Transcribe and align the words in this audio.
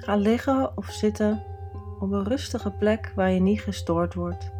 Ga 0.00 0.16
liggen 0.16 0.76
of 0.76 0.86
zitten 0.86 1.42
op 1.98 2.12
een 2.12 2.24
rustige 2.24 2.70
plek 2.70 3.12
waar 3.14 3.30
je 3.30 3.40
niet 3.40 3.60
gestoord 3.60 4.14
wordt 4.14 4.52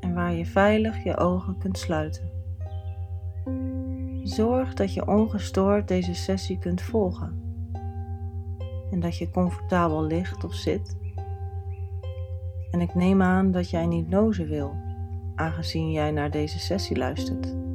en 0.00 0.14
waar 0.14 0.32
je 0.32 0.46
veilig 0.46 1.04
je 1.04 1.16
ogen 1.16 1.58
kunt 1.58 1.78
sluiten. 1.78 2.30
Zorg 4.22 4.74
dat 4.74 4.94
je 4.94 5.06
ongestoord 5.06 5.88
deze 5.88 6.14
sessie 6.14 6.58
kunt 6.58 6.82
volgen 6.82 7.40
en 8.90 9.00
dat 9.00 9.18
je 9.18 9.30
comfortabel 9.30 10.04
ligt 10.04 10.44
of 10.44 10.54
zit. 10.54 10.96
En 12.70 12.80
ik 12.80 12.94
neem 12.94 13.22
aan 13.22 13.50
dat 13.50 13.70
jij 13.70 13.86
niet 13.86 14.08
nozen 14.08 14.48
wil, 14.48 14.76
aangezien 15.34 15.90
jij 15.90 16.10
naar 16.10 16.30
deze 16.30 16.58
sessie 16.58 16.96
luistert. 16.96 17.65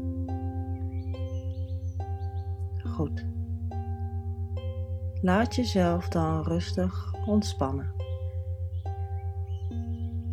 Laat 5.21 5.55
jezelf 5.55 6.07
dan 6.07 6.43
rustig 6.43 7.13
ontspannen. 7.25 7.93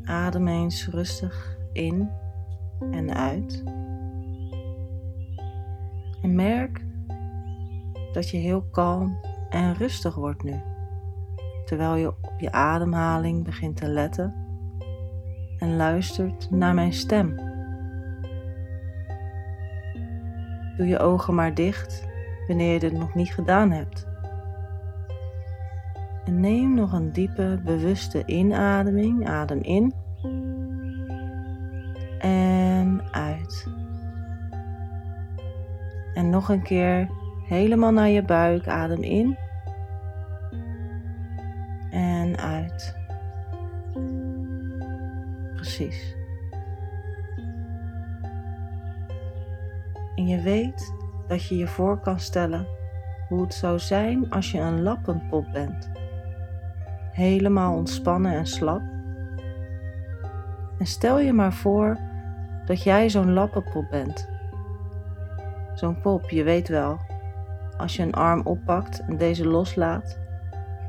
Adem 0.05 0.49
eens 0.49 0.89
rustig 0.89 1.59
in 1.73 2.11
en 2.91 3.15
uit. 3.15 3.63
En 6.23 6.35
merk 6.35 6.85
dat 8.13 8.31
je 8.31 8.37
heel 8.37 8.63
kalm 8.63 9.21
en 9.49 9.75
rustig 9.75 10.15
wordt 10.15 10.43
nu, 10.43 10.61
terwijl 11.65 11.95
je 11.95 12.09
op 12.09 12.35
je 12.39 12.53
ademhaling 12.53 13.45
begint 13.45 13.77
te 13.77 13.89
letten 13.89 14.35
en 15.59 15.77
luistert 15.77 16.51
naar 16.51 16.75
mijn 16.75 16.93
stem. 16.93 17.37
Doe 20.77 20.87
je 20.87 20.99
ogen 20.99 21.35
maar 21.35 21.55
dicht 21.55 22.07
wanneer 22.47 22.73
je 22.73 22.79
dit 22.79 22.93
nog 22.93 23.15
niet 23.15 23.35
gedaan 23.35 23.71
hebt. 23.71 24.07
En 26.29 26.41
neem 26.41 26.75
nog 26.75 26.93
een 26.93 27.13
diepe, 27.13 27.61
bewuste 27.65 28.23
inademing. 28.27 29.29
Adem 29.29 29.63
in 29.63 29.95
en 32.19 33.03
uit. 33.11 33.67
En 36.15 36.31
nog 36.31 36.49
een 36.49 36.63
keer 36.63 37.09
helemaal 37.47 37.93
naar 37.93 38.09
je 38.09 38.23
buik. 38.23 38.67
Adem 38.67 39.03
in 39.03 39.37
en 41.91 42.37
uit. 42.37 42.97
Precies. 45.55 46.17
En 50.15 50.27
je 50.27 50.41
weet 50.41 50.95
dat 51.29 51.47
je 51.47 51.57
je 51.57 51.67
voor 51.67 51.99
kan 52.01 52.21
stellen 52.21 52.67
hoe 53.29 53.43
het 53.43 53.55
zou 53.55 53.79
zijn 53.79 54.31
als 54.31 54.51
je 54.51 54.59
een 54.59 54.83
lappenpop 54.83 55.53
bent. 55.53 55.98
Helemaal 57.19 57.75
ontspannen 57.75 58.33
en 58.33 58.47
slap. 58.47 58.83
En 60.79 60.87
stel 60.87 61.19
je 61.19 61.33
maar 61.33 61.53
voor 61.53 61.99
dat 62.67 62.83
jij 62.83 63.11
zo'n 63.11 63.33
lappenpop 63.33 63.91
bent. 63.91 64.29
Zo'n 65.75 66.01
pop, 66.01 66.31
je 66.31 66.43
weet 66.43 66.69
wel, 66.69 66.99
als 67.77 67.97
je 67.97 68.03
een 68.03 68.15
arm 68.15 68.41
oppakt 68.45 69.01
en 69.01 69.17
deze 69.17 69.49
loslaat, 69.49 70.19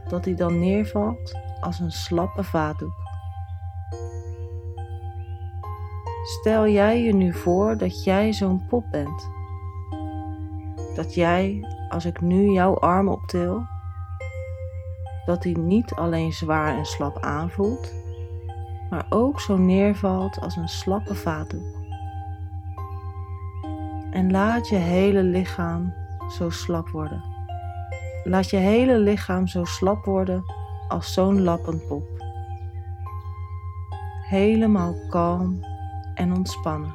dat 0.07 0.23
die 0.23 0.35
dan 0.35 0.59
neervalt 0.59 1.37
als 1.59 1.79
een 1.79 1.91
slappe 1.91 2.43
vaatdoek. 2.43 2.95
Stel 6.23 6.67
jij 6.67 7.03
je 7.03 7.13
nu 7.13 7.33
voor 7.33 7.77
dat 7.77 8.03
jij 8.03 8.33
zo'n 8.33 8.65
pop 8.65 8.85
bent. 8.91 9.29
Dat 10.95 11.13
jij, 11.13 11.67
als 11.87 12.05
ik 12.05 12.21
nu 12.21 12.51
jouw 12.51 12.75
arm 12.75 13.07
optil, 13.07 13.63
dat 15.25 15.41
die 15.41 15.57
niet 15.57 15.93
alleen 15.93 16.33
zwaar 16.33 16.77
en 16.77 16.85
slap 16.85 17.17
aanvoelt, 17.19 17.93
maar 18.89 19.05
ook 19.09 19.39
zo 19.39 19.57
neervalt 19.57 20.39
als 20.39 20.55
een 20.55 20.67
slappe 20.67 21.15
vaatdoek. 21.15 21.77
En 24.11 24.31
laat 24.31 24.69
je 24.69 24.75
hele 24.75 25.23
lichaam 25.23 25.93
zo 26.29 26.49
slap 26.49 26.89
worden. 26.89 27.23
Laat 28.23 28.49
je 28.49 28.57
hele 28.57 28.97
lichaam 28.97 29.47
zo 29.47 29.63
slap 29.63 30.05
worden 30.05 30.43
als 30.87 31.13
zo'n 31.13 31.41
lappenpop. 31.41 32.03
Helemaal 34.27 34.95
kalm 35.09 35.59
en 36.13 36.33
ontspannen. 36.33 36.93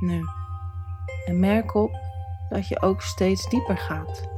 Nu, 0.00 0.22
en 1.24 1.40
merk 1.40 1.74
op 1.74 1.90
dat 2.48 2.68
je 2.68 2.82
ook 2.82 3.00
steeds 3.02 3.48
dieper 3.48 3.78
gaat. 3.78 4.33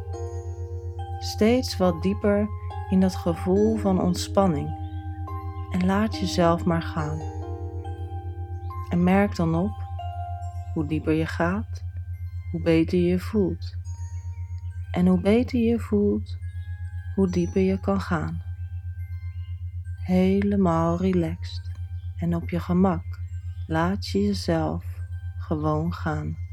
Steeds 1.26 1.76
wat 1.76 2.02
dieper 2.02 2.48
in 2.90 3.00
dat 3.00 3.16
gevoel 3.16 3.76
van 3.76 4.00
ontspanning. 4.00 4.68
En 5.70 5.86
laat 5.86 6.18
jezelf 6.18 6.64
maar 6.64 6.82
gaan. 6.82 7.20
En 8.88 9.04
merk 9.04 9.36
dan 9.36 9.54
op 9.54 9.72
hoe 10.74 10.86
dieper 10.86 11.12
je 11.12 11.26
gaat, 11.26 11.84
hoe 12.50 12.62
beter 12.62 12.98
je 12.98 13.18
voelt. 13.18 13.76
En 14.90 15.06
hoe 15.06 15.20
beter 15.20 15.58
je 15.58 15.78
voelt, 15.78 16.36
hoe 17.14 17.30
dieper 17.30 17.62
je 17.62 17.80
kan 17.80 18.00
gaan. 18.00 18.42
Helemaal 20.04 20.96
relaxed 20.96 21.70
en 22.16 22.34
op 22.34 22.50
je 22.50 22.60
gemak 22.60 23.04
laat 23.66 24.06
je 24.06 24.22
jezelf 24.22 24.84
gewoon 25.38 25.92
gaan. 25.92 26.45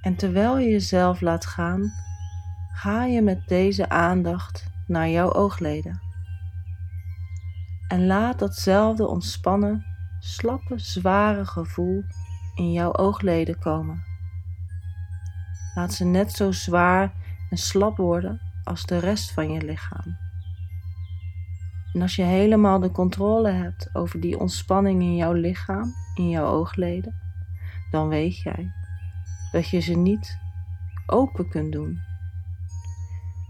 En 0.00 0.16
terwijl 0.16 0.58
je 0.58 0.70
jezelf 0.70 1.20
laat 1.20 1.46
gaan, 1.46 1.92
ga 2.72 3.04
je 3.04 3.22
met 3.22 3.48
deze 3.48 3.88
aandacht 3.88 4.70
naar 4.86 5.08
jouw 5.08 5.32
oogleden. 5.32 6.00
En 7.88 8.06
laat 8.06 8.38
datzelfde 8.38 9.06
ontspannen, 9.06 9.84
slappe, 10.20 10.78
zware 10.78 11.46
gevoel 11.46 12.04
in 12.54 12.72
jouw 12.72 12.92
oogleden 12.92 13.58
komen. 13.58 14.02
Laat 15.74 15.92
ze 15.92 16.04
net 16.04 16.32
zo 16.32 16.52
zwaar 16.52 17.12
en 17.50 17.56
slap 17.56 17.96
worden 17.96 18.40
als 18.64 18.86
de 18.86 18.98
rest 18.98 19.32
van 19.32 19.52
je 19.52 19.62
lichaam. 19.62 20.18
En 21.92 22.02
als 22.02 22.16
je 22.16 22.22
helemaal 22.22 22.80
de 22.80 22.90
controle 22.90 23.50
hebt 23.50 23.94
over 23.94 24.20
die 24.20 24.38
ontspanning 24.38 25.02
in 25.02 25.16
jouw 25.16 25.32
lichaam, 25.32 25.92
in 26.14 26.28
jouw 26.28 26.46
oogleden, 26.46 27.14
dan 27.90 28.08
weet 28.08 28.38
jij 28.38 28.79
dat 29.52 29.68
je 29.68 29.80
ze 29.80 29.96
niet 29.96 30.38
open 31.06 31.48
kunt 31.48 31.72
doen. 31.72 31.98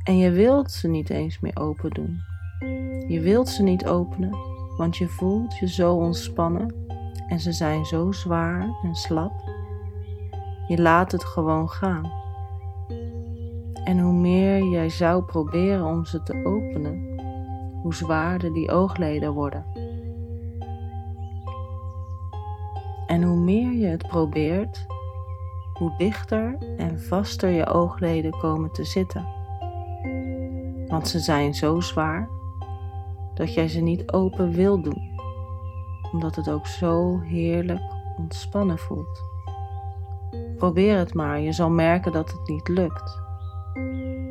En 0.04 0.16
je 0.16 0.30
wilt 0.30 0.70
ze 0.70 0.88
niet 0.88 1.10
eens 1.10 1.40
meer 1.40 1.56
open 1.56 1.90
doen. 1.90 2.20
Je 3.08 3.20
wilt 3.20 3.48
ze 3.48 3.62
niet 3.62 3.86
openen, 3.86 4.36
want 4.76 4.96
je 4.96 5.08
voelt 5.08 5.58
je 5.58 5.68
zo 5.68 5.94
ontspannen 5.94 6.74
en 7.28 7.40
ze 7.40 7.52
zijn 7.52 7.84
zo 7.84 8.12
zwaar 8.12 8.68
en 8.82 8.94
slap. 8.94 9.32
Je 10.66 10.82
laat 10.82 11.12
het 11.12 11.24
gewoon 11.24 11.68
gaan. 11.68 12.12
En 13.84 13.98
hoe 13.98 14.12
meer 14.12 14.64
jij 14.64 14.88
zou 14.88 15.22
proberen 15.22 15.86
om 15.86 16.04
ze 16.04 16.22
te 16.22 16.44
openen, 16.44 17.20
hoe 17.82 17.94
zwaarder 17.94 18.52
die 18.52 18.70
oogleden 18.70 19.32
worden. 19.32 19.64
En 23.06 23.22
hoe 23.22 23.38
meer 23.38 23.72
je 23.72 23.86
het 23.86 24.06
probeert, 24.08 24.86
hoe 25.80 25.94
dichter 25.96 26.56
en 26.76 27.00
vaster 27.00 27.48
je 27.50 27.66
oogleden 27.66 28.30
komen 28.30 28.72
te 28.72 28.84
zitten. 28.84 29.26
Want 30.86 31.08
ze 31.08 31.18
zijn 31.18 31.54
zo 31.54 31.80
zwaar 31.80 32.28
dat 33.34 33.54
jij 33.54 33.68
ze 33.68 33.80
niet 33.80 34.12
open 34.12 34.50
wil 34.50 34.82
doen, 34.82 35.20
omdat 36.12 36.36
het 36.36 36.50
ook 36.50 36.66
zo 36.66 37.20
heerlijk 37.20 37.82
ontspannen 38.16 38.78
voelt. 38.78 39.22
Probeer 40.56 40.96
het 40.98 41.14
maar, 41.14 41.40
je 41.40 41.52
zal 41.52 41.70
merken 41.70 42.12
dat 42.12 42.30
het 42.30 42.48
niet 42.48 42.68
lukt. 42.68 43.20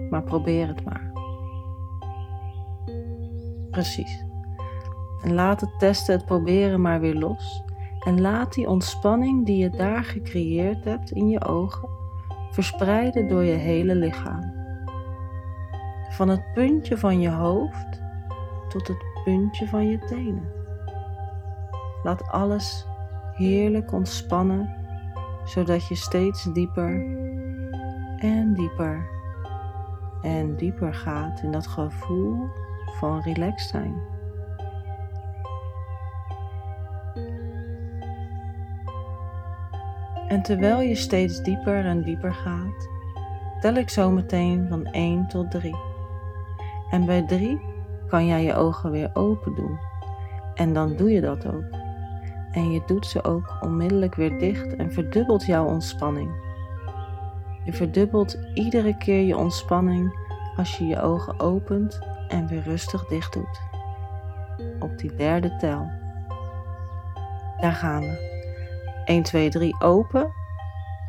Maar 0.09 0.23
probeer 0.23 0.67
het 0.67 0.85
maar. 0.85 1.11
Precies. 3.71 4.25
En 5.21 5.33
laat 5.33 5.61
het 5.61 5.79
testen, 5.79 6.15
het 6.15 6.25
proberen 6.25 6.81
maar 6.81 6.99
weer 6.99 7.15
los 7.15 7.63
en 7.99 8.21
laat 8.21 8.53
die 8.53 8.69
ontspanning 8.69 9.45
die 9.45 9.57
je 9.57 9.69
daar 9.69 10.03
gecreëerd 10.03 10.83
hebt 10.83 11.11
in 11.11 11.29
je 11.29 11.45
ogen 11.45 11.89
verspreiden 12.51 13.27
door 13.27 13.43
je 13.43 13.55
hele 13.55 13.95
lichaam. 13.95 14.53
Van 16.09 16.29
het 16.29 16.53
puntje 16.53 16.97
van 16.97 17.19
je 17.19 17.29
hoofd 17.29 18.01
tot 18.67 18.87
het 18.87 19.05
puntje 19.23 19.67
van 19.67 19.87
je 19.87 19.99
tenen. 19.99 20.51
Laat 22.03 22.27
alles 22.27 22.87
heerlijk 23.33 23.91
ontspannen, 23.91 24.75
zodat 25.43 25.87
je 25.87 25.95
steeds 25.95 26.43
dieper 26.43 27.17
en 28.17 28.53
dieper 28.53 29.09
en 30.21 30.55
dieper 30.55 30.93
gaat 30.93 31.41
in 31.41 31.51
dat 31.51 31.67
gevoel 31.67 32.47
van 32.85 33.21
relaxed 33.21 33.69
zijn. 33.69 34.18
En 40.29 40.41
terwijl 40.41 40.81
je 40.81 40.95
steeds 40.95 41.41
dieper 41.41 41.85
en 41.85 42.03
dieper 42.03 42.33
gaat, 42.33 42.89
tel 43.59 43.73
ik 43.73 43.89
zo 43.89 44.11
meteen 44.11 44.67
van 44.69 44.85
1 44.85 45.27
tot 45.27 45.51
3. 45.51 45.75
En 46.89 47.05
bij 47.05 47.21
3 47.21 47.61
kan 48.07 48.25
jij 48.25 48.43
je 48.43 48.55
ogen 48.55 48.91
weer 48.91 49.09
open 49.13 49.55
doen. 49.55 49.79
En 50.55 50.73
dan 50.73 50.95
doe 50.95 51.11
je 51.11 51.21
dat 51.21 51.47
ook. 51.47 51.63
En 52.51 52.71
je 52.71 52.81
doet 52.85 53.05
ze 53.05 53.23
ook 53.23 53.57
onmiddellijk 53.61 54.15
weer 54.15 54.39
dicht 54.39 54.75
en 54.75 54.91
verdubbelt 54.91 55.45
jouw 55.45 55.65
ontspanning. 55.65 56.31
Je 57.65 57.73
verdubbelt 57.73 58.37
iedere 58.53 58.97
keer 58.97 59.21
je 59.21 59.37
ontspanning 59.37 60.27
als 60.55 60.77
je 60.77 60.85
je 60.85 61.01
ogen 61.01 61.39
opent 61.39 61.99
en 62.27 62.47
weer 62.47 62.63
rustig 62.63 63.05
dicht 63.05 63.33
doet. 63.33 63.61
Op 64.79 64.97
die 64.97 65.15
derde 65.15 65.55
tel. 65.55 65.89
Daar 67.59 67.73
gaan 67.73 68.01
we. 68.01 68.28
1, 69.09 69.23
2, 69.23 69.49
3 69.49 69.81
open 69.81 70.33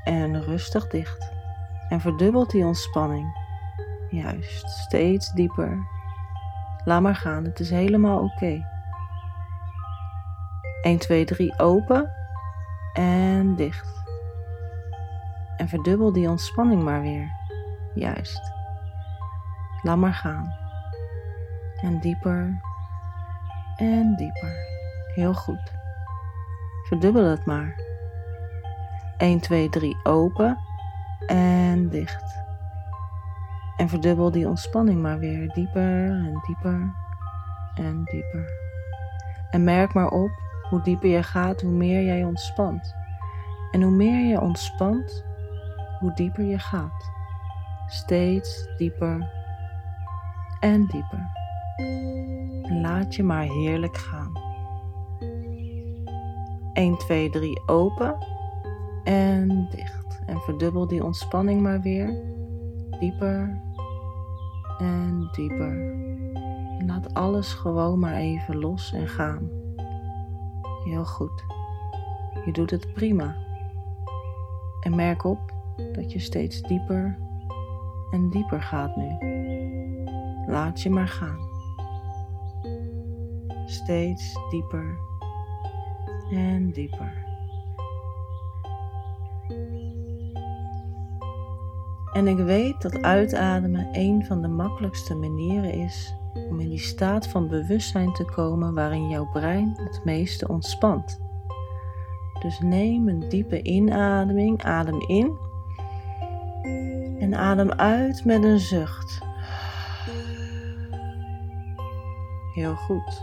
en 0.05 0.43
rustig 0.43 0.87
dicht. 0.87 1.33
En 1.89 2.01
verdubbelt 2.01 2.51
die 2.51 2.65
ontspanning. 2.65 3.37
Juist, 4.11 4.69
steeds 4.69 5.33
dieper. 5.33 5.79
Laat 6.85 7.03
maar 7.03 7.15
gaan, 7.15 7.45
het 7.45 7.61
is 7.61 7.71
helemaal 7.71 8.19
oké. 8.19 8.35
Okay. 8.35 8.67
1, 10.83 10.99
2, 10.99 11.25
3 11.25 11.59
open 11.59 12.13
en 12.93 13.57
dicht. 13.57 14.03
En 15.57 15.69
verdubbel 15.69 16.13
die 16.13 16.29
ontspanning 16.29 16.83
maar 16.83 17.01
weer. 17.01 17.31
Juist. 17.95 18.53
Laat 19.83 19.97
maar 19.97 20.15
gaan. 20.15 20.55
En 21.81 21.99
dieper 21.99 22.61
en 23.77 24.17
dieper. 24.17 24.57
Heel 25.15 25.35
goed. 25.35 25.73
Verdubbel 26.83 27.25
het 27.25 27.45
maar. 27.45 27.90
1, 29.21 29.41
2, 29.41 29.69
3 29.69 29.97
open 30.03 30.59
en 31.27 31.89
dicht. 31.89 32.39
En 33.77 33.89
verdubbel 33.89 34.31
die 34.31 34.49
ontspanning 34.49 35.03
maar 35.03 35.19
weer 35.19 35.53
dieper 35.53 36.11
en 36.11 36.41
dieper 36.47 36.95
en 37.75 38.05
dieper. 38.05 38.49
En 39.51 39.65
merk 39.65 39.95
maar 39.95 40.09
op 40.09 40.31
hoe 40.69 40.83
dieper 40.83 41.09
je 41.09 41.23
gaat, 41.23 41.61
hoe 41.61 41.73
meer 41.73 42.05
jij 42.05 42.25
ontspant. 42.25 42.95
En 43.71 43.83
hoe 43.83 43.93
meer 43.93 44.27
je 44.27 44.41
ontspant, 44.41 45.25
hoe 45.99 46.13
dieper 46.15 46.45
je 46.45 46.59
gaat. 46.59 47.11
Steeds 47.87 48.69
dieper 48.77 49.31
en 50.61 50.87
dieper. 50.87 51.31
En 52.63 52.81
laat 52.81 53.15
je 53.15 53.23
maar 53.23 53.43
heerlijk 53.43 53.97
gaan. 53.97 54.33
1, 56.73 56.99
2, 56.99 57.31
3 57.31 57.63
open 57.67 58.39
en 59.05 59.69
dicht. 59.71 60.21
En 60.27 60.41
verdubbel 60.41 60.87
die 60.87 61.05
ontspanning 61.05 61.61
maar 61.61 61.81
weer. 61.81 62.23
Dieper 63.01 63.61
en 64.79 65.29
dieper. 65.33 65.93
En 66.79 66.87
laat 66.87 67.15
alles 67.15 67.53
gewoon 67.53 67.99
maar 67.99 68.15
even 68.15 68.57
los 68.57 68.93
en 68.93 69.09
gaan. 69.09 69.49
Heel 70.85 71.05
goed. 71.05 71.45
Je 72.45 72.53
doet 72.53 72.71
het 72.71 72.93
prima. 72.93 73.37
En 74.81 74.97
merk 74.97 75.25
op 75.25 75.53
dat 75.93 76.13
je 76.13 76.19
steeds 76.19 76.63
dieper 76.63 77.19
en 78.11 78.31
dieper 78.31 78.63
gaat 78.63 78.97
nu. 78.97 79.17
Laat 80.47 80.81
je 80.81 80.91
maar 80.91 81.09
gaan. 81.09 81.49
Steeds 83.67 84.39
dieper 84.51 84.99
en 86.31 86.71
dieper. 86.71 87.30
En 92.13 92.29
ik 92.29 92.37
weet 92.37 92.83
dat 92.83 93.03
uitademen 93.03 93.89
een 93.93 94.25
van 94.25 94.43
de 94.43 94.49
makkelijkste 94.49 95.15
manieren 95.15 95.73
is 95.73 96.15
om 96.51 96.61
in 96.61 96.69
die 96.69 96.79
staat 96.79 97.27
van 97.27 97.49
bewustzijn 97.49 98.13
te 98.13 98.25
komen 98.25 98.75
waarin 98.75 99.09
jouw 99.09 99.29
brein 99.33 99.73
het 99.77 100.01
meeste 100.05 100.49
ontspant. 100.49 101.21
Dus 102.41 102.61
neem 102.61 103.09
een 103.09 103.29
diepe 103.29 103.63
inademing, 103.63 104.63
adem 104.63 105.01
in 105.01 105.37
en 107.19 107.35
adem 107.35 107.71
uit 107.71 108.25
met 108.25 108.45
een 108.45 108.59
zucht. 108.59 109.19
Heel 112.55 112.75
goed. 112.75 113.23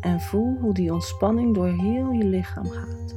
En 0.00 0.20
voel 0.20 0.56
hoe 0.60 0.74
die 0.74 0.92
ontspanning 0.92 1.54
door 1.54 1.68
heel 1.68 2.10
je 2.10 2.24
lichaam 2.24 2.66
gaat. 2.66 3.14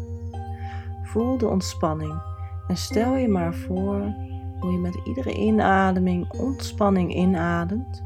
Voel 1.04 1.38
de 1.38 1.48
ontspanning 1.48 2.22
en 2.68 2.78
stel 2.78 3.16
je 3.16 3.28
maar 3.28 3.54
voor 3.54 4.14
hoe 4.60 4.72
je 4.72 4.78
met 4.78 5.00
iedere 5.04 5.34
inademing 5.34 6.32
ontspanning 6.32 7.16
inademt 7.16 8.02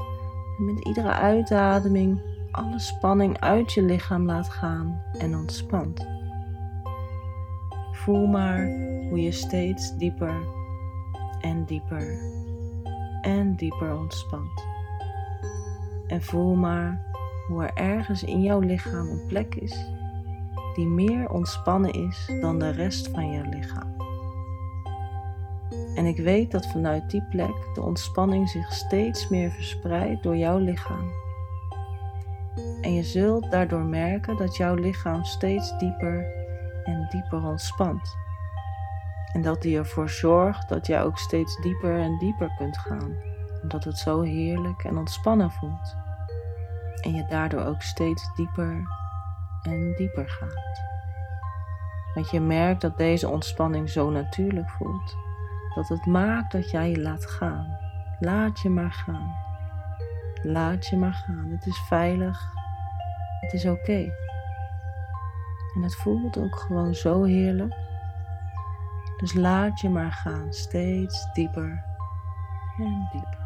en 0.58 0.64
met 0.64 0.84
iedere 0.84 1.12
uitademing 1.12 2.20
alle 2.50 2.78
spanning 2.78 3.40
uit 3.40 3.72
je 3.72 3.82
lichaam 3.82 4.24
laat 4.24 4.48
gaan 4.48 5.02
en 5.18 5.36
ontspant. 5.36 6.06
Voel 7.92 8.26
maar 8.26 8.66
hoe 9.08 9.22
je 9.22 9.32
steeds 9.32 9.96
dieper 9.96 10.34
en 11.40 11.64
dieper 11.64 12.18
en 13.20 13.54
dieper 13.56 13.96
ontspant. 13.98 14.64
En 16.06 16.22
voel 16.22 16.54
maar 16.54 17.06
hoe 17.48 17.64
er 17.64 17.74
ergens 17.74 18.22
in 18.22 18.42
jouw 18.42 18.60
lichaam 18.60 19.08
een 19.08 19.26
plek 19.26 19.54
is 19.54 19.98
die 20.74 20.86
meer 20.86 21.30
ontspannen 21.30 21.92
is 21.92 22.30
dan 22.40 22.58
de 22.58 22.70
rest 22.70 23.08
van 23.08 23.30
je 23.30 23.42
lichaam. 23.46 23.89
En 25.94 26.06
ik 26.06 26.16
weet 26.16 26.50
dat 26.50 26.66
vanuit 26.66 27.10
die 27.10 27.22
plek 27.22 27.74
de 27.74 27.82
ontspanning 27.82 28.48
zich 28.48 28.72
steeds 28.72 29.28
meer 29.28 29.50
verspreidt 29.50 30.22
door 30.22 30.36
jouw 30.36 30.58
lichaam. 30.58 31.10
En 32.80 32.94
je 32.94 33.02
zult 33.02 33.50
daardoor 33.50 33.84
merken 33.84 34.36
dat 34.36 34.56
jouw 34.56 34.74
lichaam 34.74 35.24
steeds 35.24 35.78
dieper 35.78 36.26
en 36.84 37.06
dieper 37.10 37.46
ontspant. 37.46 38.16
En 39.32 39.42
dat 39.42 39.62
die 39.62 39.78
ervoor 39.78 40.08
zorgt 40.08 40.68
dat 40.68 40.86
jij 40.86 41.02
ook 41.02 41.18
steeds 41.18 41.60
dieper 41.62 41.98
en 41.98 42.18
dieper 42.18 42.54
kunt 42.58 42.78
gaan, 42.78 43.16
omdat 43.62 43.84
het 43.84 43.98
zo 43.98 44.20
heerlijk 44.20 44.84
en 44.84 44.98
ontspannen 44.98 45.50
voelt. 45.50 45.96
En 47.00 47.14
je 47.14 47.24
daardoor 47.28 47.64
ook 47.64 47.82
steeds 47.82 48.34
dieper 48.34 48.82
en 49.62 49.94
dieper 49.96 50.28
gaat. 50.28 50.80
Want 52.14 52.30
je 52.30 52.40
merkt 52.40 52.80
dat 52.80 52.96
deze 52.96 53.28
ontspanning 53.28 53.90
zo 53.90 54.10
natuurlijk 54.10 54.70
voelt 54.70 55.16
dat 55.74 55.88
het 55.88 56.06
maakt 56.06 56.52
dat 56.52 56.70
jij 56.70 56.90
je 56.90 57.00
laat 57.00 57.26
gaan. 57.26 57.78
Laat 58.18 58.60
je 58.60 58.70
maar 58.70 58.92
gaan. 58.92 59.34
Laat 60.42 60.86
je 60.86 60.96
maar 60.96 61.12
gaan. 61.12 61.50
Het 61.50 61.66
is 61.66 61.78
veilig. 61.78 62.52
Het 63.40 63.52
is 63.52 63.66
oké. 63.66 64.12
En 65.74 65.82
het 65.82 65.96
voelt 65.96 66.38
ook 66.38 66.56
gewoon 66.56 66.94
zo 66.94 67.22
heerlijk. 67.22 67.74
Dus 69.16 69.32
laat 69.32 69.80
je 69.80 69.88
maar 69.88 70.12
gaan. 70.12 70.52
Steeds 70.52 71.32
dieper 71.32 71.84
en 72.78 73.08
dieper. 73.12 73.38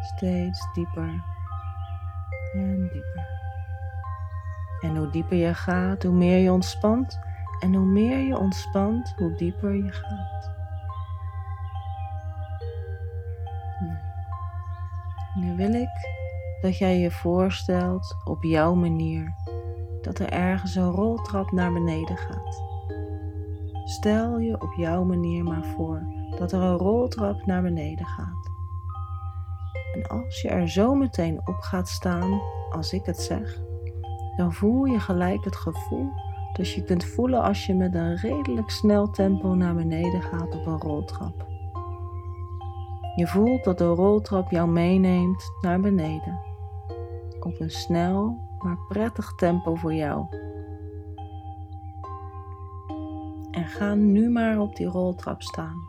Steeds 0.00 0.68
dieper 0.72 1.24
en 2.52 2.88
dieper. 2.92 3.26
En 4.80 4.96
hoe 4.96 5.10
dieper 5.10 5.36
je 5.36 5.54
gaat, 5.54 6.02
hoe 6.02 6.14
meer 6.14 6.38
je 6.38 6.52
ontspant. 6.52 7.18
En 7.60 7.74
hoe 7.74 7.86
meer 7.86 8.18
je 8.18 8.38
ontspant, 8.38 9.14
hoe 9.16 9.34
dieper 9.34 9.74
je 9.74 9.92
gaat. 9.92 10.57
Nu 15.40 15.56
wil 15.56 15.72
ik 15.72 15.88
dat 16.60 16.78
jij 16.78 16.98
je 16.98 17.10
voorstelt 17.10 18.16
op 18.24 18.42
jouw 18.42 18.74
manier 18.74 19.34
dat 20.02 20.18
er 20.18 20.28
ergens 20.28 20.74
een 20.74 20.90
roltrap 20.90 21.52
naar 21.52 21.72
beneden 21.72 22.16
gaat. 22.16 22.62
Stel 23.84 24.38
je 24.38 24.60
op 24.60 24.72
jouw 24.76 25.04
manier 25.04 25.44
maar 25.44 25.64
voor 25.64 26.02
dat 26.38 26.52
er 26.52 26.60
een 26.60 26.76
roltrap 26.76 27.46
naar 27.46 27.62
beneden 27.62 28.06
gaat. 28.06 28.50
En 29.94 30.06
als 30.08 30.40
je 30.40 30.48
er 30.48 30.68
zo 30.68 30.94
meteen 30.94 31.40
op 31.44 31.58
gaat 31.58 31.88
staan 31.88 32.40
als 32.70 32.92
ik 32.92 33.04
het 33.04 33.20
zeg, 33.20 33.60
dan 34.36 34.52
voel 34.52 34.84
je 34.84 35.00
gelijk 35.00 35.44
het 35.44 35.56
gevoel 35.56 36.10
dat 36.52 36.72
je 36.72 36.82
kunt 36.82 37.04
voelen 37.04 37.42
als 37.42 37.66
je 37.66 37.74
met 37.74 37.94
een 37.94 38.16
redelijk 38.16 38.70
snel 38.70 39.10
tempo 39.10 39.54
naar 39.54 39.74
beneden 39.74 40.22
gaat 40.22 40.54
op 40.54 40.66
een 40.66 40.80
roltrap. 40.80 41.47
Je 43.18 43.26
voelt 43.26 43.64
dat 43.64 43.78
de 43.78 43.86
roltrap 43.86 44.50
jou 44.50 44.68
meeneemt 44.68 45.52
naar 45.60 45.80
beneden. 45.80 46.40
Op 47.40 47.60
een 47.60 47.70
snel 47.70 48.38
maar 48.58 48.78
prettig 48.88 49.34
tempo 49.34 49.74
voor 49.74 49.94
jou. 49.94 50.26
En 53.50 53.64
ga 53.64 53.94
nu 53.94 54.30
maar 54.30 54.60
op 54.60 54.76
die 54.76 54.86
roltrap 54.86 55.42
staan. 55.42 55.88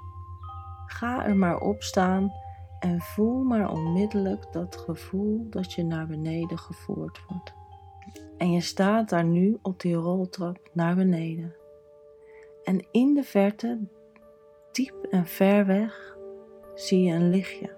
Ga 0.86 1.26
er 1.26 1.36
maar 1.36 1.60
op 1.60 1.84
staan 1.84 2.32
en 2.80 3.00
voel 3.00 3.44
maar 3.44 3.72
onmiddellijk 3.72 4.46
dat 4.52 4.78
gevoel 4.78 5.48
dat 5.50 5.74
je 5.74 5.84
naar 5.84 6.08
beneden 6.08 6.58
gevoerd 6.58 7.22
wordt. 7.28 7.54
En 8.38 8.52
je 8.52 8.62
staat 8.62 9.10
daar 9.10 9.26
nu 9.26 9.58
op 9.62 9.80
die 9.80 9.96
roltrap 9.96 10.70
naar 10.74 10.96
beneden. 10.96 11.56
En 12.64 12.88
in 12.92 13.14
de 13.14 13.24
verte, 13.24 13.80
diep 14.72 15.08
en 15.10 15.26
ver 15.26 15.66
weg, 15.66 16.18
zie 16.80 17.04
je 17.04 17.14
een 17.14 17.30
lichtje. 17.30 17.70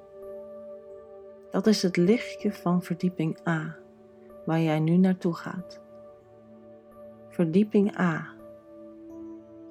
Dat 1.51 1.67
is 1.67 1.81
het 1.81 1.98
lichtje 1.98 2.53
van 2.53 2.84
verdieping 2.84 3.48
A, 3.48 3.75
waar 4.46 4.60
jij 4.60 4.79
nu 4.79 4.98
naartoe 4.98 5.34
gaat. 5.34 5.81
Verdieping 7.29 8.00
A. 8.00 8.27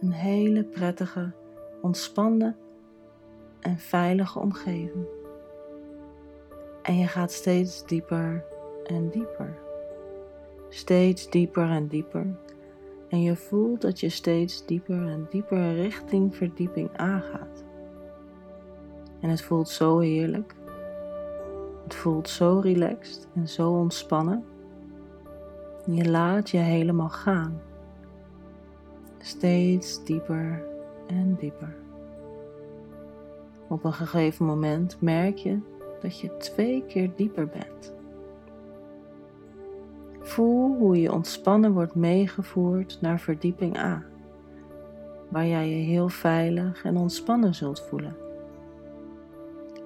Een 0.00 0.12
hele 0.12 0.64
prettige, 0.64 1.32
ontspannen 1.80 2.56
en 3.60 3.78
veilige 3.78 4.38
omgeving. 4.38 5.06
En 6.82 6.98
je 6.98 7.06
gaat 7.06 7.32
steeds 7.32 7.86
dieper 7.86 8.44
en 8.84 9.10
dieper. 9.10 9.58
Steeds 10.68 11.30
dieper 11.30 11.70
en 11.70 11.86
dieper. 11.86 12.26
En 13.08 13.22
je 13.22 13.36
voelt 13.36 13.80
dat 13.80 14.00
je 14.00 14.08
steeds 14.08 14.66
dieper 14.66 15.06
en 15.08 15.26
dieper 15.30 15.74
richting 15.74 16.36
verdieping 16.36 17.00
A 17.00 17.18
gaat. 17.18 17.68
En 19.20 19.30
het 19.30 19.42
voelt 19.42 19.68
zo 19.68 19.98
heerlijk. 19.98 20.54
Het 21.84 21.94
voelt 21.94 22.28
zo 22.28 22.60
relaxed 22.62 23.28
en 23.34 23.48
zo 23.48 23.70
ontspannen. 23.72 24.44
Je 25.86 26.10
laat 26.10 26.50
je 26.50 26.58
helemaal 26.58 27.08
gaan. 27.08 27.60
Steeds 29.18 30.04
dieper 30.04 30.62
en 31.06 31.36
dieper. 31.40 31.76
Op 33.68 33.84
een 33.84 33.92
gegeven 33.92 34.46
moment 34.46 34.96
merk 35.00 35.36
je 35.36 35.58
dat 36.00 36.20
je 36.20 36.36
twee 36.36 36.84
keer 36.86 37.10
dieper 37.16 37.46
bent. 37.46 37.92
Voel 40.20 40.76
hoe 40.76 41.00
je 41.00 41.12
ontspannen 41.12 41.72
wordt 41.72 41.94
meegevoerd 41.94 42.98
naar 43.00 43.20
verdieping 43.20 43.78
A, 43.78 44.02
waar 45.28 45.46
jij 45.46 45.68
je 45.68 45.84
heel 45.84 46.08
veilig 46.08 46.84
en 46.84 46.96
ontspannen 46.96 47.54
zult 47.54 47.80
voelen. 47.80 48.16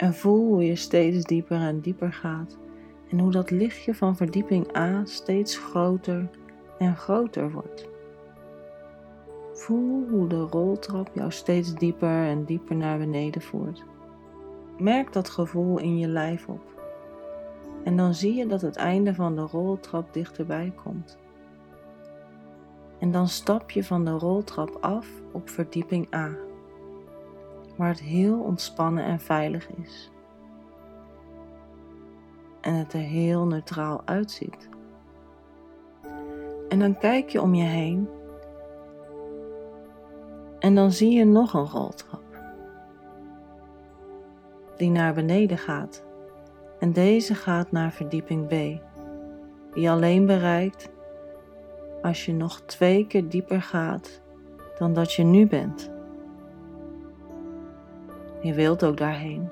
En 0.05 0.15
voel 0.15 0.47
hoe 0.47 0.65
je 0.65 0.77
steeds 0.77 1.25
dieper 1.25 1.61
en 1.61 1.81
dieper 1.81 2.13
gaat 2.13 2.59
en 3.11 3.19
hoe 3.19 3.31
dat 3.31 3.51
lichtje 3.51 3.95
van 3.95 4.17
verdieping 4.17 4.77
A 4.77 5.05
steeds 5.05 5.59
groter 5.59 6.29
en 6.79 6.97
groter 6.97 7.51
wordt. 7.53 7.89
Voel 9.53 10.09
hoe 10.09 10.29
de 10.29 10.41
roltrap 10.41 11.11
jou 11.15 11.31
steeds 11.31 11.75
dieper 11.75 12.27
en 12.27 12.45
dieper 12.45 12.77
naar 12.77 12.99
beneden 12.99 13.43
voert. 13.43 13.85
Merk 14.79 15.13
dat 15.13 15.29
gevoel 15.29 15.79
in 15.79 15.99
je 15.99 16.09
lijf 16.09 16.49
op. 16.49 16.83
En 17.85 17.97
dan 17.97 18.15
zie 18.15 18.35
je 18.35 18.47
dat 18.47 18.61
het 18.61 18.77
einde 18.77 19.15
van 19.15 19.35
de 19.35 19.43
roltrap 19.43 20.13
dichterbij 20.13 20.73
komt. 20.85 21.19
En 22.99 23.11
dan 23.11 23.29
stap 23.29 23.71
je 23.71 23.85
van 23.85 24.05
de 24.05 24.11
roltrap 24.11 24.79
af 24.81 25.09
op 25.33 25.49
verdieping 25.49 26.15
A 26.15 26.31
waar 27.77 27.89
het 27.89 28.01
heel 28.01 28.41
ontspannen 28.41 29.05
en 29.05 29.21
veilig 29.21 29.69
is. 29.71 30.11
En 32.61 32.75
het 32.75 32.93
er 32.93 33.01
heel 33.01 33.47
neutraal 33.47 34.03
uitziet. 34.05 34.69
En 36.69 36.79
dan 36.79 36.99
kijk 36.99 37.29
je 37.29 37.43
om 37.43 37.55
je 37.55 37.65
heen 37.65 38.09
en 40.59 40.75
dan 40.75 40.93
zie 40.93 41.13
je 41.13 41.25
nog 41.25 41.55
een 41.55 41.67
roltrap 41.67 42.23
die 44.77 44.91
naar 44.91 45.15
beneden 45.15 45.59
gaat. 45.59 46.05
En 46.79 46.93
deze 46.93 47.35
gaat 47.35 47.73
naar 47.73 47.93
verdieping 47.93 48.47
B, 48.47 48.83
die 49.75 49.91
alleen 49.91 50.27
bereikt 50.27 50.91
als 52.03 52.25
je 52.25 52.33
nog 52.33 52.61
twee 52.61 53.07
keer 53.07 53.29
dieper 53.29 53.63
gaat 53.63 54.23
dan 54.79 54.93
dat 54.93 55.13
je 55.13 55.23
nu 55.23 55.47
bent. 55.47 55.94
Je 58.45 58.55
wilt 58.55 58.85
ook 58.85 58.97
daarheen. 58.97 59.49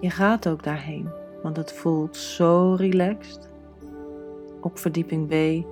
Je 0.00 0.10
gaat 0.10 0.48
ook 0.48 0.62
daarheen, 0.62 1.08
want 1.42 1.56
het 1.56 1.72
voelt 1.72 2.16
zo 2.16 2.74
relaxed. 2.78 3.50
Op 4.60 4.78
verdieping 4.78 5.28
B 5.28 5.66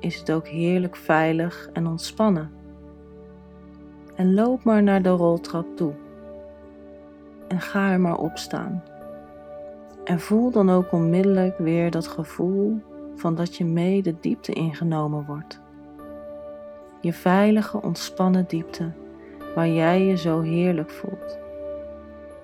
is 0.00 0.18
het 0.18 0.32
ook 0.32 0.46
heerlijk 0.46 0.96
veilig 0.96 1.68
en 1.72 1.86
ontspannen. 1.86 2.50
En 4.14 4.34
loop 4.34 4.64
maar 4.64 4.82
naar 4.82 5.02
de 5.02 5.08
roltrap 5.08 5.76
toe. 5.76 5.92
En 7.48 7.60
ga 7.60 7.90
er 7.90 8.00
maar 8.00 8.18
op 8.18 8.38
staan. 8.38 8.82
En 10.04 10.20
voel 10.20 10.50
dan 10.50 10.70
ook 10.70 10.92
onmiddellijk 10.92 11.58
weer 11.58 11.90
dat 11.90 12.06
gevoel 12.06 12.80
van 13.14 13.34
dat 13.34 13.56
je 13.56 13.64
mee 13.64 14.02
de 14.02 14.14
diepte 14.20 14.52
ingenomen 14.52 15.24
wordt. 15.26 15.60
Je 17.00 17.12
veilige, 17.12 17.82
ontspannen 17.82 18.44
diepte 18.48 18.92
waar 19.56 19.68
jij 19.68 20.04
je 20.04 20.16
zo 20.16 20.40
heerlijk 20.40 20.90
voelt, 20.90 21.38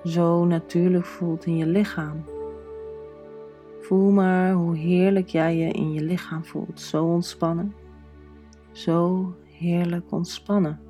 zo 0.05 0.45
natuurlijk 0.45 1.05
voelt 1.05 1.47
in 1.47 1.57
je 1.57 1.67
lichaam. 1.67 2.25
Voel 3.81 4.11
maar 4.11 4.53
hoe 4.53 4.77
heerlijk 4.77 5.29
jij 5.29 5.57
je 5.57 5.73
in 5.73 5.93
je 5.93 6.03
lichaam 6.03 6.45
voelt, 6.45 6.81
zo 6.81 7.05
ontspannen, 7.05 7.75
zo 8.71 9.33
heerlijk 9.45 10.13
ontspannen, 10.13 10.81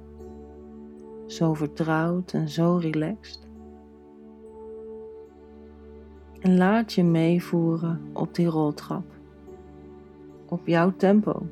zo 1.27 1.55
vertrouwd 1.55 2.33
en 2.33 2.49
zo 2.49 2.77
relaxed. 2.77 3.49
En 6.41 6.57
laat 6.57 6.93
je 6.93 7.05
meevoeren 7.05 8.01
op 8.13 8.35
die 8.35 8.47
roltrap, 8.47 9.05
op 10.49 10.67
jouw 10.67 10.93
tempo. 10.97 11.47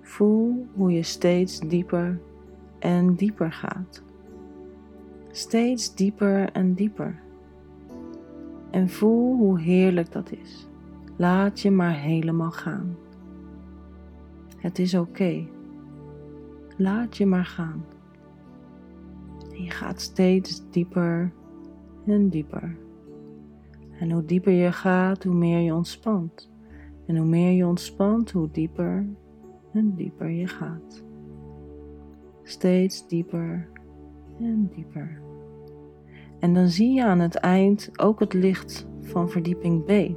Voel 0.00 0.66
hoe 0.74 0.92
je 0.92 1.02
steeds 1.02 1.58
dieper 1.58 2.20
en 2.84 3.14
dieper 3.14 3.52
gaat. 3.52 4.02
Steeds 5.30 5.94
dieper 5.94 6.52
en 6.52 6.74
dieper. 6.74 7.22
En 8.70 8.88
voel 8.88 9.36
hoe 9.36 9.60
heerlijk 9.60 10.12
dat 10.12 10.32
is. 10.32 10.68
Laat 11.16 11.60
je 11.60 11.70
maar 11.70 11.94
helemaal 11.94 12.50
gaan. 12.50 12.96
Het 14.56 14.78
is 14.78 14.94
oké. 14.94 15.46
Laat 16.76 17.16
je 17.16 17.26
maar 17.26 17.44
gaan. 17.44 17.84
Je 19.52 19.70
gaat 19.70 20.00
steeds 20.00 20.70
dieper 20.70 21.32
en 22.06 22.28
dieper. 22.28 22.76
En 23.98 24.10
hoe 24.10 24.24
dieper 24.24 24.52
je 24.52 24.72
gaat, 24.72 25.24
hoe 25.24 25.34
meer 25.34 25.60
je 25.60 25.74
ontspant. 25.74 26.50
En 27.06 27.16
hoe 27.16 27.26
meer 27.26 27.52
je 27.52 27.66
ontspant, 27.66 28.30
hoe 28.30 28.48
dieper 28.50 29.06
en 29.72 29.94
dieper 29.94 30.30
je 30.30 30.46
gaat 30.46 31.04
steeds 32.44 33.08
dieper 33.08 33.68
en 34.38 34.70
dieper. 34.74 35.20
En 36.40 36.54
dan 36.54 36.68
zie 36.68 36.92
je 36.92 37.04
aan 37.04 37.20
het 37.20 37.34
eind 37.34 37.90
ook 37.98 38.20
het 38.20 38.32
licht 38.32 38.86
van 39.00 39.30
verdieping 39.30 39.84
B. 39.84 40.16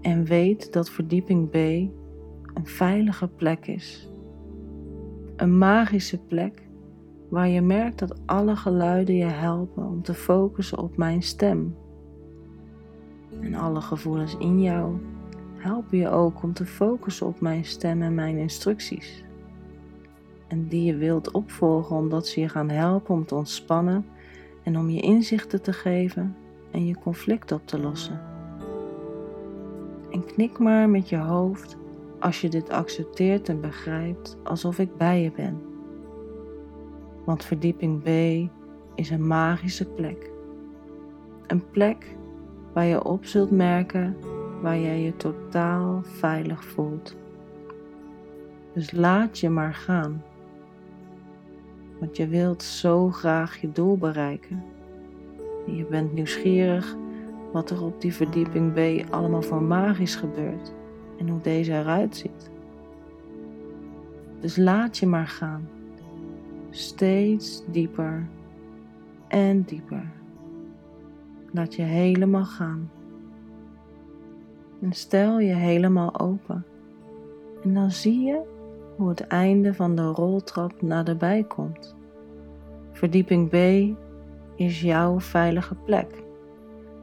En 0.00 0.24
weet 0.24 0.72
dat 0.72 0.90
verdieping 0.90 1.50
B 1.50 1.54
een 1.54 2.66
veilige 2.66 3.28
plek 3.28 3.66
is. 3.66 4.10
Een 5.36 5.58
magische 5.58 6.18
plek 6.18 6.68
waar 7.28 7.48
je 7.48 7.60
merkt 7.60 7.98
dat 7.98 8.26
alle 8.26 8.56
geluiden 8.56 9.14
je 9.14 9.24
helpen 9.24 9.86
om 9.86 10.02
te 10.02 10.14
focussen 10.14 10.78
op 10.78 10.96
mijn 10.96 11.22
stem. 11.22 11.76
En 13.40 13.54
alle 13.54 13.80
gevoelens 13.80 14.36
in 14.36 14.62
jou 14.62 14.96
helpen 15.56 15.98
je 15.98 16.08
ook 16.08 16.42
om 16.42 16.52
te 16.52 16.66
focussen 16.66 17.26
op 17.26 17.40
mijn 17.40 17.64
stem 17.64 18.02
en 18.02 18.14
mijn 18.14 18.38
instructies 18.38 19.25
en 20.48 20.68
die 20.68 20.84
je 20.84 20.96
wilt 20.96 21.30
opvolgen 21.30 21.96
omdat 21.96 22.26
ze 22.26 22.40
je 22.40 22.48
gaan 22.48 22.68
helpen 22.68 23.14
om 23.14 23.26
te 23.26 23.34
ontspannen 23.34 24.06
en 24.62 24.78
om 24.78 24.90
je 24.90 25.00
inzichten 25.00 25.62
te 25.62 25.72
geven 25.72 26.36
en 26.70 26.86
je 26.86 26.98
conflict 26.98 27.52
op 27.52 27.66
te 27.66 27.78
lossen. 27.78 28.20
En 30.10 30.24
knik 30.24 30.58
maar 30.58 30.88
met 30.88 31.08
je 31.08 31.16
hoofd 31.16 31.76
als 32.20 32.40
je 32.40 32.48
dit 32.48 32.70
accepteert 32.70 33.48
en 33.48 33.60
begrijpt 33.60 34.36
alsof 34.44 34.78
ik 34.78 34.96
bij 34.96 35.22
je 35.22 35.30
ben. 35.30 35.60
Want 37.24 37.44
verdieping 37.44 38.02
B 38.02 38.08
is 38.94 39.10
een 39.10 39.26
magische 39.26 39.84
plek. 39.84 40.30
Een 41.46 41.70
plek 41.70 42.16
waar 42.72 42.84
je 42.84 43.04
op 43.04 43.24
zult 43.24 43.50
merken 43.50 44.16
waar 44.62 44.78
jij 44.78 45.00
je 45.00 45.16
totaal 45.16 46.00
veilig 46.02 46.64
voelt. 46.64 47.16
Dus 48.72 48.92
laat 48.92 49.38
je 49.38 49.48
maar 49.48 49.74
gaan. 49.74 50.22
Want 51.98 52.16
je 52.16 52.26
wilt 52.26 52.62
zo 52.62 53.10
graag 53.10 53.60
je 53.60 53.72
doel 53.72 53.96
bereiken. 53.96 54.64
En 55.66 55.76
je 55.76 55.84
bent 55.84 56.12
nieuwsgierig 56.12 56.96
wat 57.52 57.70
er 57.70 57.82
op 57.82 58.00
die 58.00 58.14
verdieping 58.14 58.72
B 58.72 59.10
allemaal 59.12 59.42
voor 59.42 59.62
magisch 59.62 60.14
gebeurt 60.14 60.72
en 61.18 61.28
hoe 61.28 61.40
deze 61.40 61.72
eruit 61.72 62.16
ziet. 62.16 62.50
Dus 64.40 64.56
laat 64.56 64.98
je 64.98 65.06
maar 65.06 65.26
gaan. 65.26 65.68
Steeds 66.70 67.62
dieper 67.66 68.26
en 69.28 69.62
dieper. 69.62 70.12
Laat 71.52 71.74
je 71.74 71.82
helemaal 71.82 72.44
gaan. 72.44 72.90
En 74.80 74.92
stel 74.92 75.40
je 75.40 75.54
helemaal 75.54 76.20
open. 76.20 76.64
En 77.62 77.74
dan 77.74 77.90
zie 77.90 78.20
je 78.20 78.55
hoe 78.96 79.08
het 79.08 79.26
einde 79.26 79.74
van 79.74 79.94
de 79.94 80.06
roltrap 80.06 80.82
naderbij 80.82 81.42
komt. 81.42 81.96
Verdieping 82.92 83.48
B 83.48 83.54
is 84.56 84.80
jouw 84.80 85.20
veilige 85.20 85.74
plek. 85.74 86.22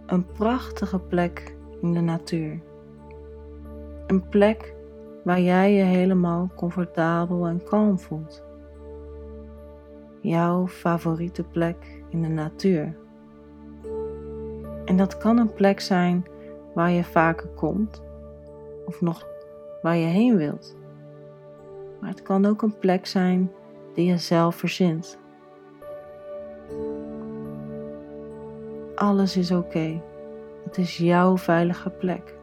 Een 0.06 0.26
prachtige 0.26 1.00
plek 1.00 1.56
in 1.82 1.94
de 1.94 2.00
natuur. 2.00 2.60
Een 4.08 4.30
plek 4.30 4.76
waar 5.24 5.42
jij 5.42 5.74
je 5.74 5.84
helemaal 5.84 6.50
comfortabel 6.56 7.48
en 7.48 7.64
kalm 7.64 8.00
voelt. 8.00 8.44
Jouw 10.22 10.68
favoriete 10.68 11.44
plek 11.44 12.04
in 12.10 12.22
de 12.22 12.28
natuur. 12.28 12.96
En 14.86 14.98
dat 14.98 15.18
kan 15.18 15.38
een 15.38 15.54
plek 15.54 15.80
zijn 15.80 16.26
waar 16.74 16.92
je 16.92 17.04
vaker 17.04 17.48
komt 17.48 18.02
of 18.86 19.02
nog 19.02 19.28
waar 19.82 19.96
je 19.96 20.06
heen 20.06 20.38
wilt. 20.38 20.76
Maar 22.04 22.12
het 22.12 22.22
kan 22.22 22.46
ook 22.46 22.62
een 22.62 22.78
plek 22.78 23.06
zijn 23.06 23.52
die 23.94 24.06
je 24.06 24.18
zelf 24.18 24.56
verzint. 24.56 25.20
Alles 28.96 29.38
is 29.38 29.52
oké. 29.52 30.02
Het 30.64 30.78
is 30.78 30.98
jouw 30.98 31.38
veilige 31.38 31.90
plek. 31.90 32.36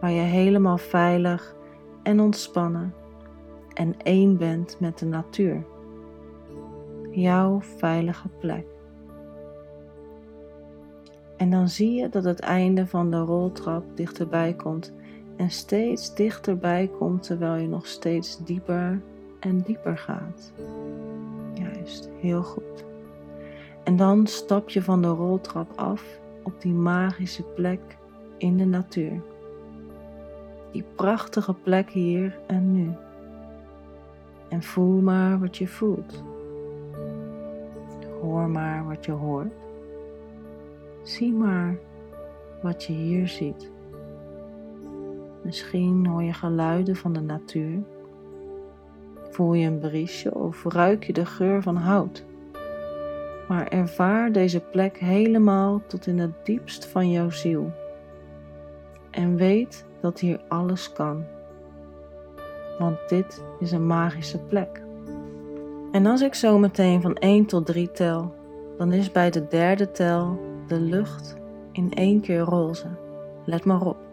Waar 0.00 0.10
je 0.10 0.20
helemaal 0.20 0.78
veilig 0.78 1.56
en 2.02 2.20
ontspannen 2.20 2.94
en 3.74 3.94
één 4.02 4.36
bent 4.36 4.80
met 4.80 4.98
de 4.98 5.06
natuur. 5.06 5.64
Jouw 7.10 7.60
veilige 7.60 8.28
plek. 8.28 8.66
En 11.36 11.50
dan 11.50 11.68
zie 11.68 11.92
je 11.92 12.08
dat 12.08 12.24
het 12.24 12.40
einde 12.40 12.86
van 12.86 13.10
de 13.10 13.18
roltrap 13.18 13.84
dichterbij 13.94 14.54
komt 14.54 14.92
en 15.38 15.50
steeds 15.50 16.14
dichterbij 16.14 16.90
komt 16.98 17.22
terwijl 17.22 17.54
je 17.54 17.68
nog 17.68 17.86
steeds 17.86 18.44
dieper 18.44 19.00
en 19.40 19.60
dieper 19.60 19.98
gaat. 19.98 20.52
Juist, 21.54 22.10
heel 22.20 22.42
goed. 22.42 22.84
En 23.84 23.96
dan 23.96 24.26
stap 24.26 24.68
je 24.68 24.82
van 24.82 25.02
de 25.02 25.08
roltrap 25.08 25.72
af 25.76 26.04
op 26.42 26.60
die 26.60 26.72
magische 26.72 27.42
plek 27.42 27.80
in 28.38 28.56
de 28.56 28.64
natuur. 28.64 29.22
Die 30.72 30.84
prachtige 30.94 31.54
plek 31.54 31.90
hier 31.90 32.38
en 32.46 32.72
nu. 32.72 32.90
En 34.48 34.62
voel 34.62 35.00
maar 35.00 35.38
wat 35.38 35.56
je 35.56 35.68
voelt. 35.68 36.22
Hoor 38.20 38.48
maar 38.48 38.86
wat 38.86 39.04
je 39.04 39.12
hoort. 39.12 39.52
Zie 41.02 41.32
maar 41.32 41.78
wat 42.62 42.84
je 42.84 42.92
hier 42.92 43.28
ziet. 43.28 43.70
Misschien 45.48 46.06
hoor 46.06 46.22
je 46.22 46.32
geluiden 46.32 46.96
van 46.96 47.12
de 47.12 47.20
natuur. 47.20 47.82
Voel 49.30 49.54
je 49.54 49.66
een 49.66 49.78
briesje 49.78 50.34
of 50.34 50.64
ruik 50.64 51.04
je 51.04 51.12
de 51.12 51.26
geur 51.26 51.62
van 51.62 51.76
hout. 51.76 52.24
Maar 53.48 53.68
ervaar 53.68 54.32
deze 54.32 54.60
plek 54.60 54.98
helemaal 54.98 55.82
tot 55.86 56.06
in 56.06 56.18
het 56.18 56.44
diepst 56.44 56.86
van 56.86 57.10
jouw 57.10 57.30
ziel. 57.30 57.72
En 59.10 59.36
weet 59.36 59.86
dat 60.00 60.20
hier 60.20 60.40
alles 60.48 60.92
kan. 60.92 61.24
Want 62.78 63.08
dit 63.08 63.44
is 63.58 63.72
een 63.72 63.86
magische 63.86 64.38
plek. 64.38 64.82
En 65.92 66.06
als 66.06 66.20
ik 66.20 66.34
zo 66.34 66.58
meteen 66.58 67.00
van 67.00 67.14
1 67.14 67.46
tot 67.46 67.66
3 67.66 67.90
tel, 67.90 68.34
dan 68.78 68.92
is 68.92 69.12
bij 69.12 69.30
de 69.30 69.46
derde 69.48 69.90
tel 69.90 70.40
de 70.66 70.80
lucht 70.80 71.36
in 71.72 71.92
één 71.92 72.20
keer 72.20 72.40
roze. 72.40 72.88
Let 73.44 73.64
maar 73.64 73.80
op. 73.80 74.07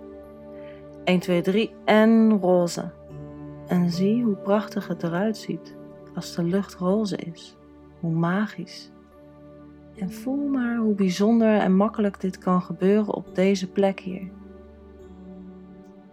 1, 1.05 1.19
2, 1.19 1.41
3 1.41 1.73
en 1.85 2.39
roze. 2.41 2.91
En 3.67 3.91
zie 3.91 4.23
hoe 4.23 4.35
prachtig 4.35 4.87
het 4.87 5.03
eruit 5.03 5.37
ziet 5.37 5.75
als 6.15 6.35
de 6.35 6.43
lucht 6.43 6.73
roze 6.73 7.15
is. 7.15 7.57
Hoe 7.99 8.11
magisch. 8.11 8.91
En 9.95 10.11
voel 10.11 10.47
maar 10.47 10.77
hoe 10.77 10.95
bijzonder 10.95 11.59
en 11.59 11.75
makkelijk 11.75 12.21
dit 12.21 12.37
kan 12.37 12.61
gebeuren 12.61 13.13
op 13.13 13.35
deze 13.35 13.71
plek 13.71 13.99
hier. 13.99 14.29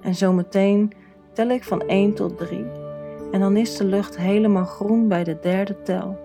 En 0.01 0.15
zometeen 0.15 0.93
tel 1.33 1.49
ik 1.49 1.65
van 1.65 1.81
1 1.81 2.15
tot 2.15 2.39
3 2.39 2.65
en 3.31 3.41
dan 3.41 3.57
is 3.57 3.77
de 3.77 3.85
lucht 3.85 4.17
helemaal 4.17 4.65
groen 4.65 5.09
bij 5.09 5.25
de 5.25 5.39
derde 5.41 5.83
tel. 5.83 6.19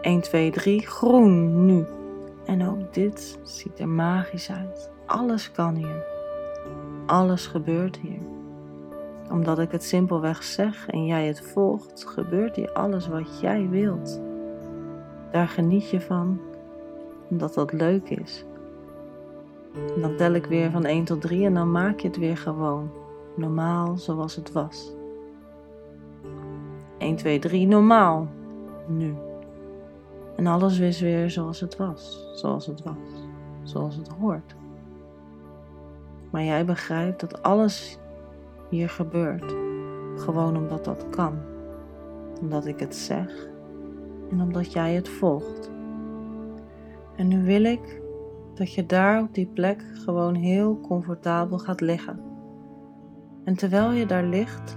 1, 0.00 0.20
2, 0.20 0.50
3, 0.50 0.86
groen 0.86 1.66
nu. 1.66 1.84
En 2.44 2.68
ook 2.68 2.94
dit 2.94 3.38
ziet 3.42 3.78
er 3.78 3.88
magisch 3.88 4.50
uit. 4.50 4.90
Alles 5.06 5.52
kan 5.52 5.74
hier. 5.74 6.15
Alles 7.06 7.46
gebeurt 7.46 7.96
hier. 7.96 8.20
Omdat 9.30 9.58
ik 9.58 9.70
het 9.70 9.84
simpelweg 9.84 10.42
zeg 10.42 10.88
en 10.88 11.06
jij 11.06 11.26
het 11.26 11.40
volgt, 11.40 12.06
gebeurt 12.06 12.56
hier 12.56 12.72
alles 12.72 13.08
wat 13.08 13.40
jij 13.40 13.68
wilt. 13.68 14.20
Daar 15.30 15.48
geniet 15.48 15.90
je 15.90 16.00
van, 16.00 16.40
omdat 17.30 17.54
dat 17.54 17.72
leuk 17.72 18.10
is. 18.10 18.44
Dan 20.00 20.16
tel 20.16 20.32
ik 20.32 20.46
weer 20.46 20.70
van 20.70 20.84
1 20.84 21.04
tot 21.04 21.20
3 21.20 21.44
en 21.44 21.54
dan 21.54 21.70
maak 21.70 22.00
je 22.00 22.08
het 22.08 22.16
weer 22.16 22.36
gewoon, 22.36 22.90
normaal 23.36 23.96
zoals 23.96 24.36
het 24.36 24.52
was. 24.52 24.92
1, 26.98 27.16
2, 27.16 27.38
3, 27.38 27.66
normaal, 27.66 28.28
nu. 28.86 29.14
En 30.36 30.46
alles 30.46 30.78
is 30.78 31.00
weer 31.00 31.30
zoals 31.30 31.60
het 31.60 31.76
was, 31.76 32.30
zoals 32.34 32.66
het 32.66 32.82
was, 32.82 33.26
zoals 33.62 33.96
het 33.96 34.08
hoort. 34.08 34.55
Maar 36.30 36.42
jij 36.42 36.64
begrijpt 36.64 37.20
dat 37.20 37.42
alles 37.42 37.98
hier 38.70 38.88
gebeurt, 38.88 39.54
gewoon 40.16 40.56
omdat 40.56 40.84
dat 40.84 41.06
kan. 41.10 41.38
Omdat 42.40 42.66
ik 42.66 42.80
het 42.80 42.96
zeg 42.96 43.48
en 44.30 44.40
omdat 44.40 44.72
jij 44.72 44.94
het 44.94 45.08
volgt. 45.08 45.70
En 47.16 47.28
nu 47.28 47.42
wil 47.44 47.64
ik 47.64 48.00
dat 48.54 48.74
je 48.74 48.86
daar 48.86 49.22
op 49.22 49.34
die 49.34 49.46
plek 49.46 49.84
gewoon 49.92 50.34
heel 50.34 50.80
comfortabel 50.80 51.58
gaat 51.58 51.80
liggen. 51.80 52.20
En 53.44 53.56
terwijl 53.56 53.90
je 53.90 54.06
daar 54.06 54.24
ligt, 54.24 54.76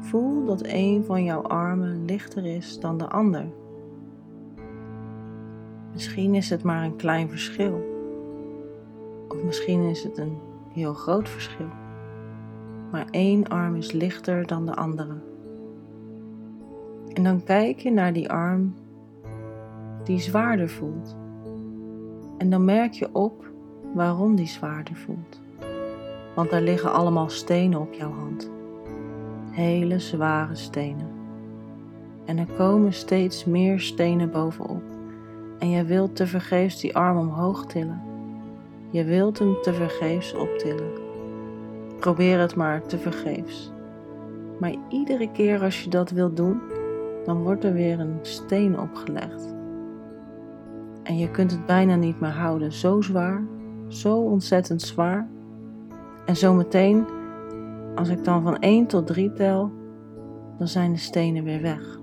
voel 0.00 0.44
dat 0.44 0.62
een 0.64 1.04
van 1.04 1.24
jouw 1.24 1.42
armen 1.42 2.04
lichter 2.04 2.46
is 2.46 2.80
dan 2.80 2.98
de 2.98 3.08
ander. 3.08 3.46
Misschien 5.92 6.34
is 6.34 6.50
het 6.50 6.62
maar 6.62 6.84
een 6.84 6.96
klein 6.96 7.28
verschil. 7.28 7.88
Of 9.28 9.42
misschien 9.42 9.82
is 9.82 10.02
het 10.02 10.18
een 10.18 10.38
heel 10.72 10.94
groot 10.94 11.28
verschil. 11.28 11.68
Maar 12.90 13.06
één 13.10 13.48
arm 13.48 13.74
is 13.74 13.92
lichter 13.92 14.46
dan 14.46 14.66
de 14.66 14.74
andere. 14.74 15.14
En 17.12 17.22
dan 17.22 17.44
kijk 17.44 17.78
je 17.78 17.90
naar 17.90 18.12
die 18.12 18.30
arm 18.30 18.74
die 20.04 20.18
zwaarder 20.18 20.68
voelt. 20.68 21.16
En 22.38 22.50
dan 22.50 22.64
merk 22.64 22.92
je 22.92 23.14
op 23.14 23.50
waarom 23.94 24.36
die 24.36 24.46
zwaarder 24.46 24.96
voelt. 24.96 25.40
Want 26.34 26.52
er 26.52 26.60
liggen 26.62 26.92
allemaal 26.92 27.28
stenen 27.28 27.80
op 27.80 27.92
jouw 27.92 28.12
hand. 28.12 28.50
Hele 29.50 29.98
zware 29.98 30.54
stenen. 30.54 31.08
En 32.24 32.38
er 32.38 32.46
komen 32.56 32.92
steeds 32.92 33.44
meer 33.44 33.80
stenen 33.80 34.30
bovenop. 34.30 34.82
En 35.58 35.70
je 35.70 35.84
wilt 35.84 36.16
tevergeefs 36.16 36.80
die 36.80 36.96
arm 36.96 37.18
omhoog 37.18 37.66
tillen. 37.66 38.09
Je 38.90 39.04
wilt 39.04 39.38
hem 39.38 39.62
tevergeefs 39.62 40.34
optillen. 40.34 40.92
Probeer 41.98 42.38
het 42.38 42.56
maar 42.56 42.86
tevergeefs. 42.86 43.72
Maar 44.58 44.74
iedere 44.88 45.30
keer 45.32 45.62
als 45.62 45.84
je 45.84 45.90
dat 45.90 46.10
wilt 46.10 46.36
doen, 46.36 46.60
dan 47.24 47.42
wordt 47.42 47.64
er 47.64 47.72
weer 47.72 48.00
een 48.00 48.18
steen 48.20 48.78
opgelegd. 48.80 49.54
En 51.02 51.18
je 51.18 51.30
kunt 51.30 51.50
het 51.50 51.66
bijna 51.66 51.94
niet 51.94 52.20
meer 52.20 52.30
houden. 52.30 52.72
Zo 52.72 53.00
zwaar, 53.00 53.44
zo 53.88 54.16
ontzettend 54.16 54.82
zwaar. 54.82 55.28
En 56.26 56.36
zometeen, 56.36 57.06
als 57.94 58.08
ik 58.08 58.24
dan 58.24 58.42
van 58.42 58.58
1 58.58 58.86
tot 58.86 59.06
3 59.06 59.32
tel, 59.32 59.70
dan 60.58 60.68
zijn 60.68 60.92
de 60.92 60.98
stenen 60.98 61.44
weer 61.44 61.62
weg. 61.62 61.98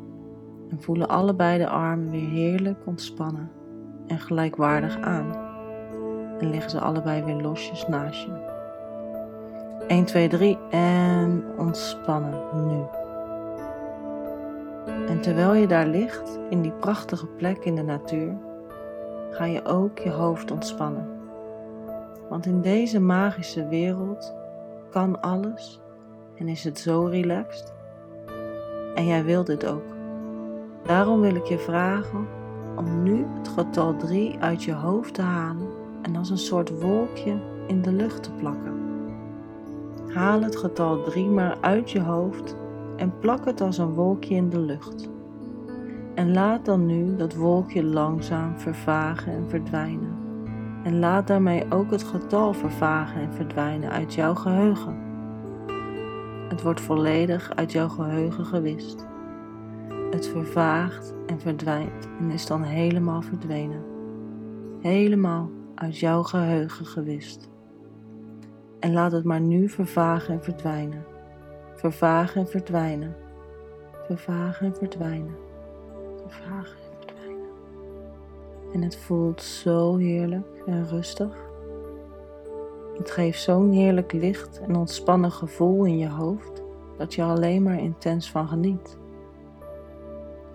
En 0.69 0.82
voelen 0.82 1.08
allebei 1.08 1.58
de 1.58 1.67
armen 1.67 2.12
weer 2.12 2.30
heerlijk 2.30 2.80
ontspannen 2.86 3.52
en 4.08 4.19
gelijkwaardig 4.19 5.00
aan. 5.00 5.46
En 6.39 6.50
liggen 6.50 6.71
ze 6.71 6.80
allebei 6.80 7.23
weer 7.23 7.36
losjes 7.36 7.88
naast 7.88 8.21
je. 8.21 8.56
1, 9.88 10.06
2, 10.06 10.28
3 10.28 10.58
en 10.69 11.43
ontspannen 11.58 12.67
nu. 12.67 12.84
En 15.08 15.21
terwijl 15.21 15.54
je 15.54 15.67
daar 15.67 15.88
ligt, 15.88 16.39
in 16.50 16.62
die 16.62 16.71
prachtige 16.71 17.26
plek 17.26 17.65
in 17.65 17.76
de 17.76 17.84
natuur, 17.84 18.36
ga 19.32 19.45
je 19.45 19.65
ook 19.65 20.00
je 20.00 20.12
hoofd 20.12 20.52
ontspannen. 20.52 21.08
Want 22.30 22.45
in 22.45 22.62
deze 22.62 23.00
magische 23.00 23.67
wereld 23.67 24.36
kan 24.89 25.21
alles 25.21 25.82
en 26.36 26.47
is 26.47 26.63
het 26.63 26.80
zo 26.80 27.06
relaxed. 27.06 27.73
En 28.95 29.06
jij 29.06 29.23
wilt 29.23 29.47
dit 29.47 29.65
ook. 29.65 29.95
Daarom 30.84 31.21
wil 31.21 31.36
ik 31.36 31.45
je 31.45 31.60
vragen 31.60 32.28
om 32.76 33.04
nu 33.04 33.26
het 33.38 33.47
getal 33.47 33.95
3 33.95 34.39
uit 34.39 34.63
je 34.63 34.73
hoofd 34.73 35.13
te 35.13 35.21
halen 35.21 35.66
en 36.08 36.15
als 36.15 36.30
een 36.30 36.38
soort 36.38 36.82
wolkje 36.82 37.38
in 37.67 37.82
de 37.82 37.91
lucht 37.91 38.24
te 38.24 38.32
plakken. 38.32 38.74
Haal 40.13 40.41
het 40.41 40.56
getal 40.56 41.04
3 41.04 41.26
maar 41.26 41.58
uit 41.62 41.91
je 41.91 42.02
hoofd 42.02 42.56
en 42.96 43.20
plak 43.20 43.46
het 43.46 43.62
als 43.62 43.78
een 43.78 43.93
wolkje 43.93 44.36
in 44.36 44.50
de 44.50 44.60
lucht. 44.60 45.10
En 46.15 46.34
laat 46.34 46.65
dan 46.65 46.86
nu 46.86 47.15
dat 47.15 47.36
wolkje 47.36 47.84
langzaam 47.84 48.60
vervagen 48.60 49.32
en 49.32 49.50
verdwijnen. 49.50 50.15
En 50.84 51.00
laat 51.00 51.28
daarmee 51.28 51.72
ook 51.72 51.91
het 51.91 52.04
getal 52.04 52.54
vervagen 52.54 53.22
en 53.22 53.34
verdwijnen 53.34 53.91
uit 53.91 54.13
jouw 54.13 54.36
geheugen. 54.36 54.98
Het 56.50 56.62
wordt 56.62 56.82
volledig 56.82 57.56
uit 57.56 57.72
jouw 57.72 57.89
geheugen 57.89 58.46
gewist. 58.46 59.06
Het 60.12 60.28
vervaagt 60.28 61.13
en 61.26 61.39
verdwijnt 61.39 62.10
en 62.20 62.32
is 62.32 62.46
dan 62.46 62.63
helemaal 62.63 63.22
verdwenen. 63.22 63.84
Helemaal 64.82 65.50
uit 65.80 65.98
jouw 66.00 66.24
geheugen 66.24 66.86
gewist. 66.86 67.50
En 68.80 68.94
laat 68.94 69.12
het 69.12 69.24
maar 69.24 69.42
nu 69.42 69.70
vervagen 69.70 70.34
en 70.34 70.44
verdwijnen. 70.44 71.06
Vervagen 71.76 72.42
en 72.42 72.48
verdwijnen. 72.48 73.16
Vervagen 74.06 74.66
en 74.66 74.76
verdwijnen. 74.76 75.36
Vervagen 76.22 76.78
en 76.92 76.98
verdwijnen. 77.06 77.50
En 78.74 78.82
het 78.82 78.98
voelt 78.98 79.42
zo 79.42 79.96
heerlijk 79.96 80.63
en 80.66 80.88
rustig. 80.88 81.36
Het 82.98 83.12
geeft 83.12 83.42
zo'n 83.42 83.72
heerlijk 83.72 84.12
licht 84.12 84.62
en 84.62 84.76
ontspannen 84.76 85.32
gevoel 85.32 85.86
in 85.86 85.98
je 85.98 86.10
hoofd 86.10 86.63
dat 86.98 87.13
je 87.13 87.24
alleen 87.24 87.63
maar 87.63 87.80
intens 87.80 88.32
van 88.32 88.48
geniet. 88.48 88.98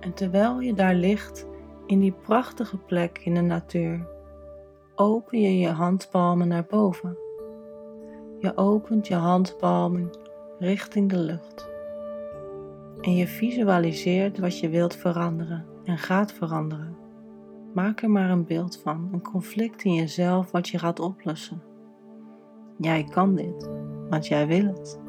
En 0.01 0.13
terwijl 0.15 0.61
je 0.61 0.75
daar 0.75 0.95
ligt 0.95 1.47
in 1.87 2.01
die 2.01 2.15
prachtige 2.23 2.77
plek 2.77 3.21
in 3.25 3.35
de 3.35 3.41
natuur, 3.41 4.12
open 4.94 5.40
je 5.40 5.59
je 5.59 5.68
handpalmen 5.68 6.48
naar 6.48 6.66
boven. 6.68 7.18
Je 8.38 8.57
opent 8.57 9.07
je 9.07 9.14
handpalmen 9.14 10.11
richting 10.59 11.11
de 11.11 11.18
lucht. 11.18 11.70
En 13.00 13.16
je 13.16 13.26
visualiseert 13.26 14.38
wat 14.38 14.59
je 14.59 14.68
wilt 14.68 14.96
veranderen 14.96 15.66
en 15.85 15.98
gaat 15.98 16.33
veranderen. 16.33 16.96
Maak 17.74 18.02
er 18.02 18.11
maar 18.11 18.31
een 18.31 18.44
beeld 18.44 18.78
van, 18.78 19.09
een 19.12 19.22
conflict 19.22 19.85
in 19.85 19.94
jezelf 19.94 20.50
wat 20.50 20.68
je 20.68 20.78
gaat 20.78 21.00
oplossen. 21.00 21.62
Jij 22.78 23.05
kan 23.05 23.35
dit, 23.35 23.70
want 24.09 24.26
jij 24.26 24.46
wil 24.46 24.66
het. 24.66 25.00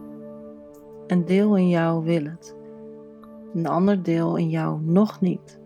Een 1.07 1.25
deel 1.25 1.57
in 1.57 1.69
jou 1.69 2.03
wil 2.03 2.23
het, 2.23 2.55
een 3.53 3.67
ander 3.67 4.03
deel 4.03 4.35
in 4.35 4.49
jou 4.49 4.81
nog 4.81 5.21
niet. 5.21 5.59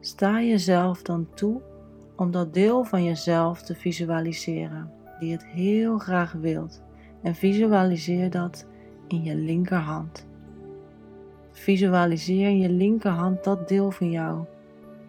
Sta 0.00 0.42
jezelf 0.42 1.02
dan 1.02 1.28
toe 1.34 1.60
om 2.16 2.30
dat 2.30 2.54
deel 2.54 2.84
van 2.84 3.04
jezelf 3.04 3.62
te 3.62 3.74
visualiseren 3.74 4.90
die 5.18 5.32
het 5.32 5.44
heel 5.44 5.98
graag 5.98 6.32
wilt 6.32 6.82
en 7.22 7.34
visualiseer 7.34 8.30
dat 8.30 8.66
in 9.08 9.22
je 9.22 9.34
linkerhand. 9.34 10.26
Visualiseer 11.50 12.48
in 12.48 12.58
je 12.58 12.70
linkerhand 12.70 13.44
dat 13.44 13.68
deel 13.68 13.90
van 13.90 14.10
jou 14.10 14.44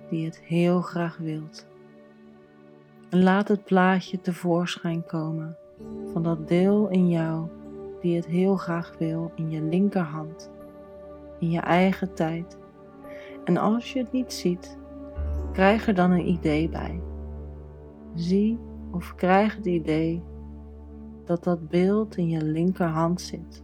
die 0.09 0.25
het 0.25 0.39
heel 0.39 0.81
graag 0.81 1.17
wilt. 1.17 1.67
En 3.09 3.23
laat 3.23 3.47
het 3.47 3.63
plaatje 3.63 4.21
tevoorschijn 4.21 5.05
komen 5.05 5.57
van 6.11 6.23
dat 6.23 6.47
deel 6.47 6.89
in 6.89 7.09
jou 7.09 7.47
die 8.01 8.15
het 8.15 8.25
heel 8.25 8.55
graag 8.55 8.95
wil 8.99 9.31
in 9.35 9.49
je 9.49 9.61
linkerhand, 9.61 10.51
in 11.39 11.51
je 11.51 11.59
eigen 11.59 12.13
tijd. 12.13 12.57
En 13.43 13.57
als 13.57 13.93
je 13.93 13.99
het 13.99 14.11
niet 14.11 14.33
ziet, 14.33 14.77
krijg 15.55 15.87
er 15.87 15.95
dan 15.95 16.11
een 16.11 16.27
idee 16.27 16.69
bij. 16.69 17.01
Zie 18.13 18.59
of 18.91 19.15
krijg 19.15 19.55
het 19.55 19.65
idee 19.65 20.23
dat 21.25 21.43
dat 21.43 21.69
beeld 21.69 22.17
in 22.17 22.29
je 22.29 22.43
linkerhand 22.43 23.21
zit. 23.21 23.63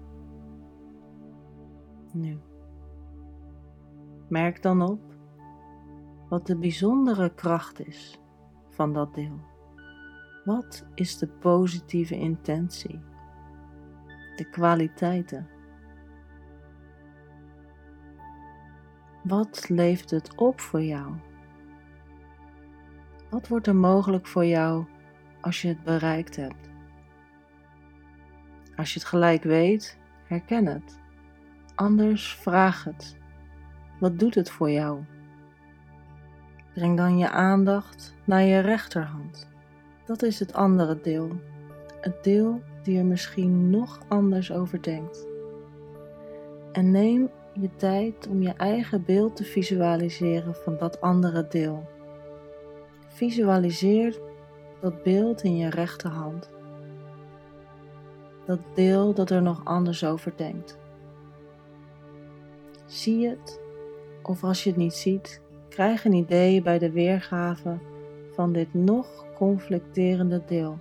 Nu. 2.14 2.40
Merk 4.30 4.62
dan 4.62 4.82
op 4.82 5.02
wat 6.30 6.48
de 6.48 6.58
bijzondere 6.58 7.34
kracht 7.34 7.88
is 7.88 8.20
van 8.70 8.94
dat 8.94 9.14
deel. 9.14 9.40
Wat 10.46 10.86
is 10.96 11.18
de 11.18 11.28
positieve 11.28 12.16
intentie? 12.16 13.02
De 14.36 14.50
kwaliteiten? 14.50 15.48
Wat 19.24 19.70
levert 19.70 20.12
het 20.12 20.36
op 20.36 20.60
voor 20.60 20.82
jou? 20.82 21.14
Wat 23.32 23.48
wordt 23.48 23.68
er 23.68 23.76
mogelijk 23.76 24.28
voor 24.28 24.46
jou 24.46 24.86
als 25.42 25.62
je 25.62 25.68
het 25.68 25.84
bereikt 25.84 26.36
hebt? 26.36 26.70
Als 28.76 28.94
je 28.94 29.00
het 29.00 29.08
gelijk 29.08 29.44
weet, 29.44 29.98
herken 30.26 30.66
het. 30.66 31.00
Anders 31.76 32.36
vraag 32.36 32.84
het. 32.84 33.18
Wat 34.00 34.20
doet 34.20 34.36
het 34.36 34.50
voor 34.50 34.70
jou? 34.70 35.00
Breng 36.74 36.98
dan 36.98 37.18
je 37.18 37.30
aandacht 37.30 38.16
naar 38.24 38.42
je 38.42 38.60
rechterhand. 38.60 39.50
Dat 40.06 40.24
is 40.24 40.40
het 40.40 40.54
andere 40.54 41.00
deel. 41.02 41.30
Het 42.02 42.24
deel 42.24 42.62
die 42.84 42.98
er 42.98 43.06
misschien 43.06 43.70
nog 43.70 44.00
anders 44.08 44.52
over 44.52 44.82
denkt. 44.82 45.28
En 46.72 46.92
neem 46.92 47.30
je 47.54 47.76
tijd 47.76 48.28
om 48.28 48.42
je 48.42 48.54
eigen 48.54 49.06
beeld 49.06 49.36
te 49.36 49.44
visualiseren 49.44 50.56
van 50.56 50.78
dat 50.78 51.02
andere 51.02 51.48
deel. 51.48 51.91
Visualiseer 53.14 54.20
dat 54.80 55.04
beeld 55.04 55.44
in 55.44 55.58
je 55.58 55.70
rechterhand. 55.70 56.50
Dat 58.46 58.60
deel 58.74 59.14
dat 59.14 59.30
er 59.30 59.42
nog 59.42 59.66
anders 59.66 60.06
over 60.06 60.34
denkt. 60.36 60.80
Zie 62.86 63.28
het, 63.28 63.62
of 64.24 64.44
als 64.44 64.64
je 64.64 64.70
het 64.70 64.80
niet 64.80 64.94
ziet, 64.94 65.42
krijg 65.70 66.06
een 66.06 66.14
idee 66.14 66.62
bij 66.62 66.80
de 66.80 66.92
weergave 66.92 67.78
van 68.34 68.54
dit 68.54 68.74
nog 68.74 69.26
conflicterende 69.36 70.42
deel, 70.46 70.80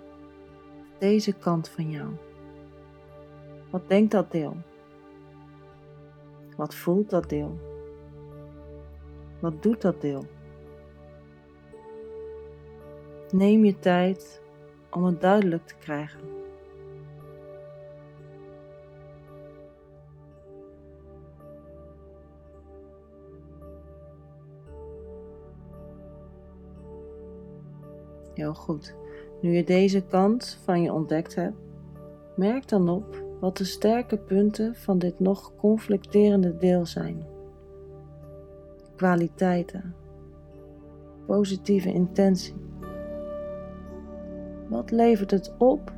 deze 0.98 1.32
kant 1.32 1.68
van 1.68 1.90
jou. 1.90 2.08
Wat 3.70 3.88
denkt 3.88 4.10
dat 4.10 4.30
deel? 4.30 4.56
Wat 6.56 6.74
voelt 6.74 7.10
dat 7.10 7.28
deel? 7.28 7.58
Wat 9.40 9.62
doet 9.62 9.80
dat 9.80 10.00
deel? 10.00 10.24
Neem 13.32 13.64
je 13.64 13.78
tijd 13.78 14.42
om 14.90 15.04
het 15.04 15.20
duidelijk 15.20 15.66
te 15.66 15.74
krijgen. 15.74 16.20
Heel 28.34 28.54
goed. 28.54 28.94
Nu 29.40 29.50
je 29.52 29.64
deze 29.64 30.02
kant 30.02 30.58
van 30.64 30.82
je 30.82 30.92
ontdekt 30.92 31.34
hebt, 31.34 31.56
merk 32.36 32.68
dan 32.68 32.88
op 32.88 33.24
wat 33.40 33.56
de 33.56 33.64
sterke 33.64 34.18
punten 34.18 34.74
van 34.74 34.98
dit 34.98 35.20
nog 35.20 35.56
conflicterende 35.56 36.56
deel 36.56 36.86
zijn. 36.86 37.26
Kwaliteiten, 38.96 39.94
positieve 41.26 41.92
intentie. 41.92 42.69
Wat 44.70 44.90
levert 44.90 45.30
het 45.30 45.52
op 45.58 45.92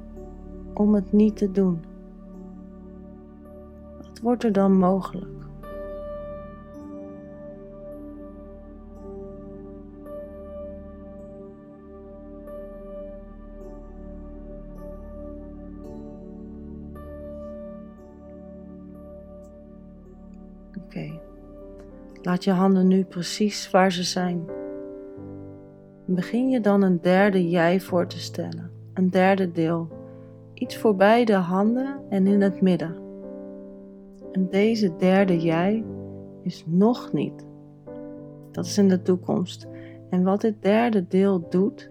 om 0.74 0.94
het 0.94 1.12
niet 1.12 1.36
te 1.36 1.50
doen? 1.50 1.84
Wat 3.96 4.20
wordt 4.22 4.44
er 4.44 4.52
dan 4.52 4.76
mogelijk? 4.76 5.30
Oké. 20.78 21.20
Laat 22.22 22.44
je 22.44 22.50
handen 22.50 22.88
nu 22.88 23.04
precies 23.04 23.70
waar 23.70 23.92
ze 23.92 24.02
zijn. 24.02 24.61
Begin 26.14 26.50
je 26.50 26.60
dan 26.60 26.82
een 26.82 27.00
derde 27.00 27.48
jij 27.48 27.80
voor 27.80 28.06
te 28.06 28.18
stellen, 28.18 28.70
een 28.94 29.10
derde 29.10 29.52
deel, 29.52 29.88
iets 30.54 30.76
voor 30.76 30.96
beide 30.96 31.34
handen 31.34 32.00
en 32.08 32.26
in 32.26 32.40
het 32.40 32.60
midden. 32.60 32.96
En 34.32 34.48
deze 34.50 34.96
derde 34.96 35.40
jij 35.40 35.84
is 36.42 36.64
nog 36.66 37.12
niet. 37.12 37.46
Dat 38.50 38.66
is 38.66 38.78
in 38.78 38.88
de 38.88 39.02
toekomst. 39.02 39.66
En 40.10 40.22
wat 40.22 40.40
dit 40.40 40.62
derde 40.62 41.06
deel 41.08 41.48
doet, 41.48 41.90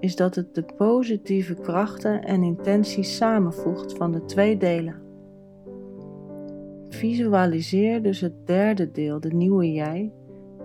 is 0.00 0.16
dat 0.16 0.34
het 0.34 0.54
de 0.54 0.64
positieve 0.76 1.54
krachten 1.54 2.24
en 2.24 2.42
intenties 2.42 3.16
samenvoegt 3.16 3.92
van 3.92 4.12
de 4.12 4.24
twee 4.24 4.56
delen. 4.56 5.02
Visualiseer 6.88 8.02
dus 8.02 8.20
het 8.20 8.46
derde 8.46 8.90
deel, 8.90 9.20
de 9.20 9.32
nieuwe 9.32 9.72
jij, 9.72 10.12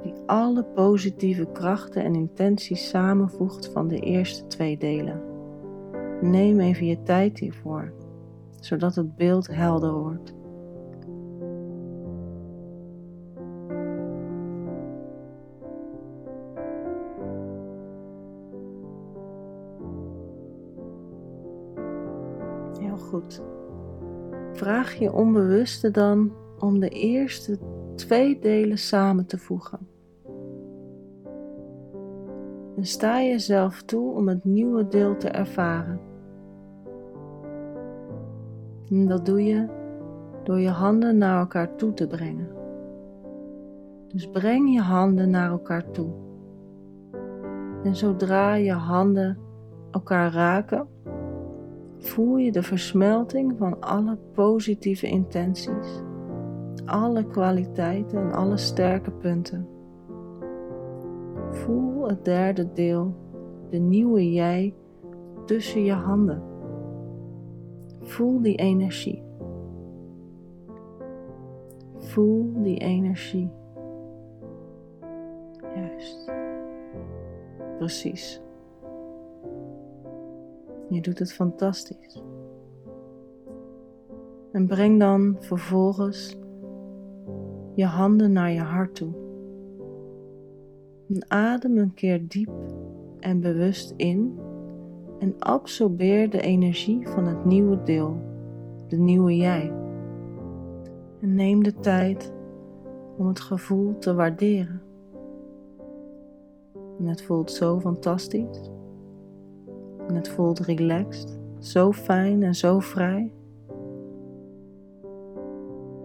die 0.03 0.13
alle 0.25 0.63
positieve 0.63 1.47
krachten 1.51 2.03
en 2.03 2.15
intenties 2.15 2.89
samenvoegt 2.89 3.67
van 3.67 3.87
de 3.87 3.99
eerste 3.99 4.47
twee 4.47 4.77
delen. 4.77 5.21
Neem 6.21 6.59
even 6.59 6.85
je 6.85 7.03
tijd 7.03 7.39
hiervoor, 7.39 7.93
zodat 8.59 8.95
het 8.95 9.15
beeld 9.15 9.47
helder 9.47 9.93
wordt. 9.93 10.33
Heel 22.79 22.97
goed. 22.97 23.41
Vraag 24.53 24.93
je 24.93 25.13
onbewuste 25.13 25.91
dan 25.91 26.31
om 26.59 26.79
de 26.79 26.89
eerste 26.89 27.57
twee 27.95 28.39
delen 28.39 28.77
samen 28.77 29.25
te 29.25 29.37
voegen. 29.37 29.92
En 32.83 32.89
sta 32.89 33.21
jezelf 33.21 33.81
toe 33.81 34.13
om 34.13 34.27
het 34.27 34.43
nieuwe 34.43 34.87
deel 34.87 35.17
te 35.17 35.29
ervaren. 35.29 35.99
En 38.89 39.07
dat 39.07 39.25
doe 39.25 39.43
je 39.43 39.67
door 40.43 40.59
je 40.59 40.69
handen 40.69 41.17
naar 41.17 41.39
elkaar 41.39 41.75
toe 41.75 41.93
te 41.93 42.07
brengen. 42.07 42.47
Dus 44.07 44.29
breng 44.29 44.73
je 44.73 44.81
handen 44.81 45.29
naar 45.29 45.49
elkaar 45.49 45.91
toe. 45.91 46.11
En 47.83 47.95
zodra 47.95 48.53
je 48.53 48.73
handen 48.73 49.37
elkaar 49.91 50.33
raken, 50.33 50.87
voel 51.97 52.37
je 52.37 52.51
de 52.51 52.63
versmelting 52.63 53.57
van 53.57 53.81
alle 53.81 54.17
positieve 54.33 55.07
intenties, 55.07 56.01
alle 56.85 57.27
kwaliteiten 57.27 58.19
en 58.19 58.33
alle 58.33 58.57
sterke 58.57 59.11
punten. 59.11 59.72
Voel 61.63 62.07
het 62.07 62.25
derde 62.25 62.73
deel, 62.73 63.15
de 63.69 63.77
nieuwe 63.77 64.31
jij, 64.31 64.73
tussen 65.45 65.83
je 65.83 65.93
handen. 65.93 66.43
Voel 67.99 68.41
die 68.41 68.55
energie. 68.55 69.23
Voel 71.97 72.53
die 72.61 72.77
energie. 72.77 73.51
Juist. 75.75 76.31
Precies. 77.77 78.41
Je 80.89 81.01
doet 81.01 81.19
het 81.19 81.33
fantastisch. 81.33 82.23
En 84.51 84.67
breng 84.67 84.99
dan 84.99 85.35
vervolgens 85.39 86.37
je 87.75 87.85
handen 87.85 88.31
naar 88.31 88.51
je 88.51 88.61
hart 88.61 88.95
toe. 88.95 89.22
Adem 91.27 91.77
een 91.77 91.93
keer 91.93 92.27
diep 92.27 92.49
en 93.19 93.39
bewust 93.39 93.93
in 93.97 94.39
en 95.19 95.35
absorbeer 95.39 96.29
de 96.29 96.41
energie 96.41 97.07
van 97.07 97.25
het 97.25 97.45
nieuwe 97.45 97.83
deel, 97.83 98.17
de 98.87 98.97
nieuwe 98.97 99.35
jij. 99.35 99.73
En 101.21 101.35
neem 101.35 101.63
de 101.63 101.73
tijd 101.73 102.33
om 103.17 103.27
het 103.27 103.39
gevoel 103.39 103.97
te 103.97 104.13
waarderen. 104.13 104.81
En 106.99 107.05
het 107.05 107.21
voelt 107.21 107.51
zo 107.51 107.79
fantastisch. 107.79 108.69
En 110.07 110.15
het 110.15 110.29
voelt 110.29 110.59
relaxed, 110.59 111.39
zo 111.59 111.91
fijn 111.91 112.43
en 112.43 112.55
zo 112.55 112.79
vrij. 112.79 113.31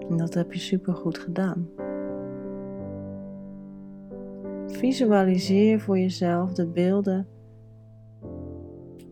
En 0.09 0.17
dat 0.17 0.35
heb 0.35 0.53
je 0.53 0.59
super 0.59 0.95
goed 0.95 1.19
gedaan. 1.19 1.69
Visualiseer 4.69 5.81
voor 5.81 5.99
jezelf 5.99 6.53
de 6.53 6.67
beelden 6.67 7.27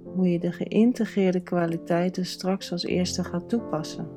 hoe 0.04 0.32
je 0.32 0.38
de 0.38 0.52
geïntegreerde 0.52 1.40
kwaliteiten 1.40 2.26
straks 2.26 2.72
als 2.72 2.84
eerste 2.84 3.24
gaat 3.24 3.48
toepassen. 3.48 4.08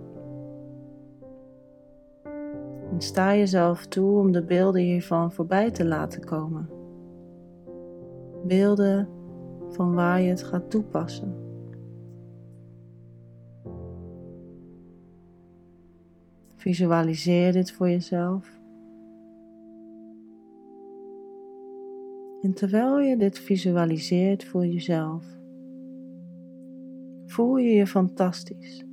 En 2.91 3.01
sta 3.01 3.35
jezelf 3.35 3.85
toe 3.85 4.19
om 4.19 4.31
de 4.31 4.43
beelden 4.43 4.81
hiervan 4.81 5.31
voorbij 5.31 5.71
te 5.71 5.85
laten 5.85 6.25
komen. 6.25 6.69
Beelden 8.43 9.09
van 9.69 9.93
waar 9.93 10.21
je 10.21 10.29
het 10.29 10.43
gaat 10.43 10.69
toepassen. 10.69 11.33
Visualiseer 16.55 17.51
dit 17.51 17.71
voor 17.71 17.89
jezelf. 17.89 18.58
En 22.41 22.53
terwijl 22.53 22.99
je 22.99 23.17
dit 23.17 23.39
visualiseert 23.39 24.43
voor 24.43 24.65
jezelf, 24.65 25.25
voel 27.25 27.57
je 27.57 27.69
je 27.69 27.87
fantastisch. 27.87 28.85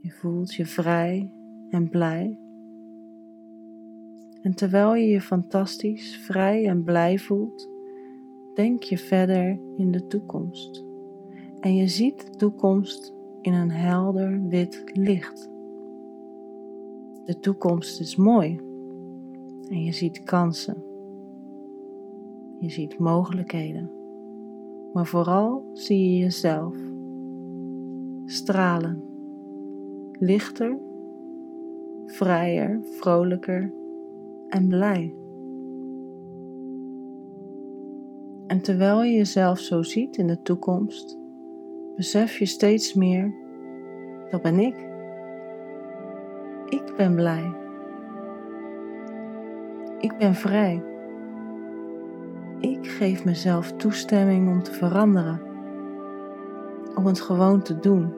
Je 0.00 0.10
voelt 0.10 0.54
je 0.54 0.66
vrij 0.66 1.32
en 1.70 1.88
blij. 1.88 2.38
En 4.42 4.54
terwijl 4.54 4.94
je 4.94 5.06
je 5.06 5.20
fantastisch, 5.20 6.16
vrij 6.16 6.66
en 6.66 6.84
blij 6.84 7.18
voelt, 7.18 7.68
denk 8.54 8.82
je 8.82 8.98
verder 8.98 9.60
in 9.76 9.90
de 9.90 10.06
toekomst. 10.06 10.84
En 11.60 11.74
je 11.74 11.88
ziet 11.88 12.26
de 12.26 12.36
toekomst 12.36 13.14
in 13.40 13.52
een 13.52 13.70
helder 13.70 14.42
wit 14.48 14.82
licht. 14.92 15.50
De 17.24 17.38
toekomst 17.40 18.00
is 18.00 18.16
mooi 18.16 18.56
en 19.68 19.84
je 19.84 19.92
ziet 19.92 20.22
kansen. 20.22 20.87
Je 22.58 22.70
ziet 22.70 22.98
mogelijkheden. 22.98 23.90
Maar 24.92 25.06
vooral 25.06 25.70
zie 25.72 26.10
je 26.10 26.18
jezelf 26.18 26.76
stralen, 28.24 29.02
lichter, 30.12 30.78
vrijer, 32.06 32.80
vrolijker 32.82 33.72
en 34.48 34.68
blij. 34.68 35.14
En 38.46 38.60
terwijl 38.60 39.02
je 39.02 39.12
jezelf 39.12 39.58
zo 39.58 39.82
ziet 39.82 40.16
in 40.16 40.26
de 40.26 40.42
toekomst, 40.42 41.18
besef 41.96 42.38
je 42.38 42.46
steeds 42.46 42.94
meer, 42.94 43.34
dat 44.30 44.42
ben 44.42 44.58
ik. 44.58 44.86
Ik 46.68 46.94
ben 46.96 47.14
blij. 47.14 47.52
Ik 49.98 50.16
ben 50.18 50.34
vrij. 50.34 50.82
Geef 52.98 53.24
mezelf 53.24 53.72
toestemming 53.72 54.48
om 54.48 54.62
te 54.62 54.72
veranderen, 54.72 55.40
om 56.94 57.06
het 57.06 57.20
gewoon 57.20 57.62
te 57.62 57.78
doen. 57.78 58.14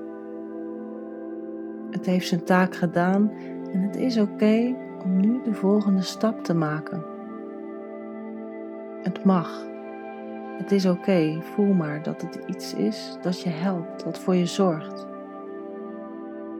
Het 1.90 2.06
heeft 2.06 2.28
zijn 2.28 2.44
taak 2.44 2.74
gedaan 2.74 3.30
en 3.72 3.80
het 3.80 3.96
is 3.96 4.18
oké 4.18 4.76
om 5.04 5.20
nu 5.20 5.42
de 5.42 5.54
volgende 5.54 6.02
stap 6.02 6.44
te 6.44 6.54
maken. 6.54 7.04
Het 9.02 9.24
mag. 9.24 9.66
Het 10.58 10.72
is 10.72 10.86
oké, 10.86 11.38
voel 11.40 11.72
maar 11.72 12.02
dat 12.02 12.22
het 12.22 12.38
iets 12.46 12.74
is 12.74 13.18
dat 13.22 13.40
je 13.40 13.50
helpt, 13.50 14.04
dat 14.04 14.18
voor 14.18 14.34
je 14.34 14.46
zorgt. 14.46 15.06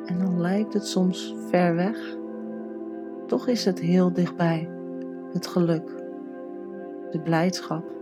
En 0.05 0.19
dan 0.19 0.41
lijkt 0.41 0.73
het 0.73 0.87
soms 0.87 1.35
ver 1.49 1.75
weg, 1.75 2.17
toch 3.27 3.49
is 3.49 3.65
het 3.65 3.79
heel 3.79 4.13
dichtbij, 4.13 4.71
het 5.33 5.47
geluk, 5.47 5.89
de 7.11 7.21
blijdschap. 7.21 7.99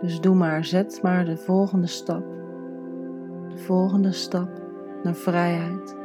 Dus 0.00 0.20
doe 0.20 0.34
maar, 0.34 0.64
zet 0.64 1.02
maar 1.02 1.24
de 1.24 1.36
volgende 1.36 1.86
stap, 1.86 2.24
de 3.48 3.58
volgende 3.58 4.12
stap 4.12 4.48
naar 5.02 5.14
vrijheid. 5.14 5.96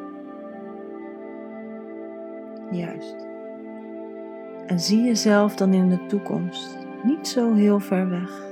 Juist. 2.71 3.15
En 4.65 4.79
zie 4.79 5.03
jezelf 5.03 5.55
dan 5.55 5.73
in 5.73 5.89
de 5.89 6.05
toekomst 6.05 6.77
niet 7.03 7.27
zo 7.27 7.53
heel 7.53 7.79
ver 7.79 8.09
weg. 8.09 8.43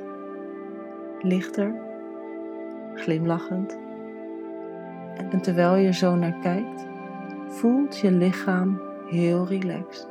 Lichter, 1.22 1.76
glimlachend. 2.94 3.78
En 5.30 5.42
terwijl 5.42 5.76
je 5.76 5.94
zo 5.94 6.16
naar 6.16 6.38
kijkt, 6.42 6.86
voelt 7.48 7.98
je 7.98 8.12
lichaam 8.12 8.82
heel 9.10 9.48
relaxed. 9.48 10.08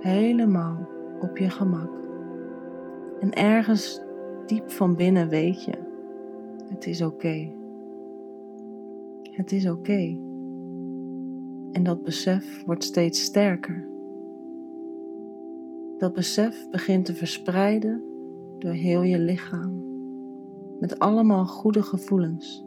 Helemaal 0.00 0.88
op 1.20 1.38
je 1.38 1.50
gemak. 1.50 1.90
En 3.20 3.32
ergens 3.32 4.03
diep 4.48 4.70
van 4.70 4.96
binnen 4.96 5.28
weet 5.28 5.64
je, 5.64 5.72
het 6.68 6.86
is 6.86 7.02
oké. 7.02 7.52
Het 9.22 9.52
is 9.52 9.70
oké. 9.70 10.18
En 11.72 11.82
dat 11.82 12.02
besef 12.02 12.64
wordt 12.64 12.84
steeds 12.84 13.22
sterker. 13.22 13.88
Dat 15.98 16.12
besef 16.12 16.68
begint 16.70 17.04
te 17.04 17.14
verspreiden 17.14 18.02
door 18.58 18.72
heel 18.72 19.02
je 19.02 19.18
lichaam, 19.18 19.82
met 20.80 20.98
allemaal 20.98 21.46
goede 21.46 21.82
gevoelens. 21.82 22.64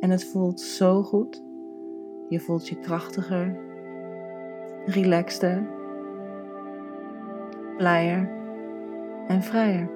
En 0.00 0.10
het 0.10 0.24
voelt 0.24 0.60
zo 0.60 1.02
goed. 1.02 1.44
Je 2.28 2.40
voelt 2.40 2.68
je 2.68 2.78
krachtiger, 2.78 3.58
relaxter, 4.86 5.66
blijer 7.76 8.30
en 9.26 9.42
vrijer. 9.42 9.95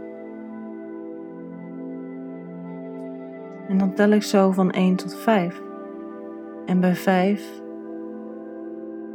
En 3.71 3.79
dan 3.79 3.95
tel 3.95 4.11
ik 4.11 4.23
zo 4.23 4.51
van 4.51 4.71
1 4.71 4.97
tot 4.97 5.17
5. 5.17 5.63
En 6.67 6.81
bij 6.81 6.95
5 6.95 7.63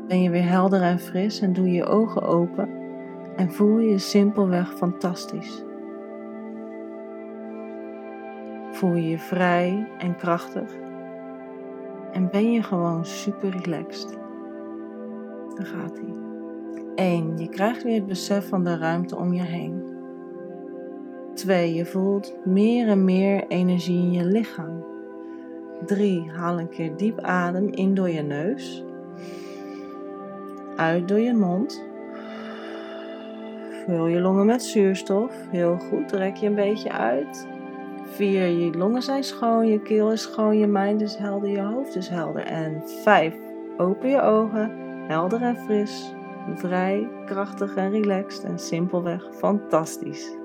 ben 0.08 0.22
je 0.22 0.30
weer 0.30 0.48
helder 0.48 0.82
en 0.82 1.00
fris 1.00 1.42
en 1.42 1.54
doe 1.54 1.72
je 1.72 1.86
ogen 1.86 2.22
open 2.22 2.70
en 3.36 3.52
voel 3.52 3.80
je 3.80 3.98
simpelweg 3.98 4.74
fantastisch. 4.74 5.64
Voel 8.72 8.96
je 8.96 9.10
je 9.10 9.20
vrij 9.20 9.88
en 9.98 10.16
krachtig. 10.16 10.72
En 12.12 12.30
ben 12.30 12.52
je 12.52 12.64
gewoon 12.64 13.06
super 13.06 13.50
relaxed. 13.50 14.18
Daar 15.56 15.66
gaat 15.66 16.00
hij. 16.00 16.14
1. 16.96 17.38
Je 17.38 17.50
krijgt 17.50 17.84
weer 17.84 17.96
het 17.96 18.08
besef 18.08 18.48
van 18.48 18.64
de 18.64 18.78
ruimte 18.78 19.16
om 19.16 19.34
je 19.34 19.44
heen. 19.44 19.85
2. 21.36 21.74
Je 21.74 21.86
voelt 21.86 22.34
meer 22.46 22.88
en 22.88 23.06
meer 23.06 23.44
energie 23.48 23.98
in 23.98 24.12
je 24.12 24.26
lichaam. 24.26 24.84
3. 25.86 26.32
Haal 26.32 26.60
een 26.60 26.70
keer 26.70 26.96
diep 26.96 27.20
adem 27.20 27.70
in 27.70 27.96
door 27.96 28.10
je 28.10 28.22
neus. 28.22 28.84
Uit 30.76 31.08
door 31.08 31.20
je 31.20 31.34
mond. 31.34 31.84
Vul 33.86 34.08
je 34.08 34.20
longen 34.20 34.46
met 34.46 34.64
zuurstof. 34.64 35.34
Heel 35.50 35.78
goed. 35.78 36.08
Trek 36.08 36.36
je 36.36 36.48
een 36.48 36.56
beetje 36.56 36.92
uit. 36.92 37.48
4. 38.04 38.48
Je 38.48 38.78
longen 38.78 39.02
zijn 39.02 39.24
schoon, 39.24 39.68
je 39.68 39.82
keel 39.82 40.12
is 40.12 40.22
schoon, 40.22 40.58
je 40.58 40.68
mind 40.68 41.02
is 41.02 41.16
helder, 41.16 41.50
je 41.50 41.62
hoofd 41.62 41.96
is 41.96 42.08
helder. 42.08 42.44
En 42.44 42.82
5. 42.86 43.36
Open 43.78 44.10
je 44.10 44.22
ogen, 44.22 44.72
helder 45.08 45.42
en 45.42 45.58
fris 45.58 46.14
vrij, 46.54 47.10
krachtig 47.26 47.76
en 47.76 47.92
relaxed 47.92 48.44
en 48.44 48.60
simpelweg 48.60 49.28
fantastisch. 49.32 50.36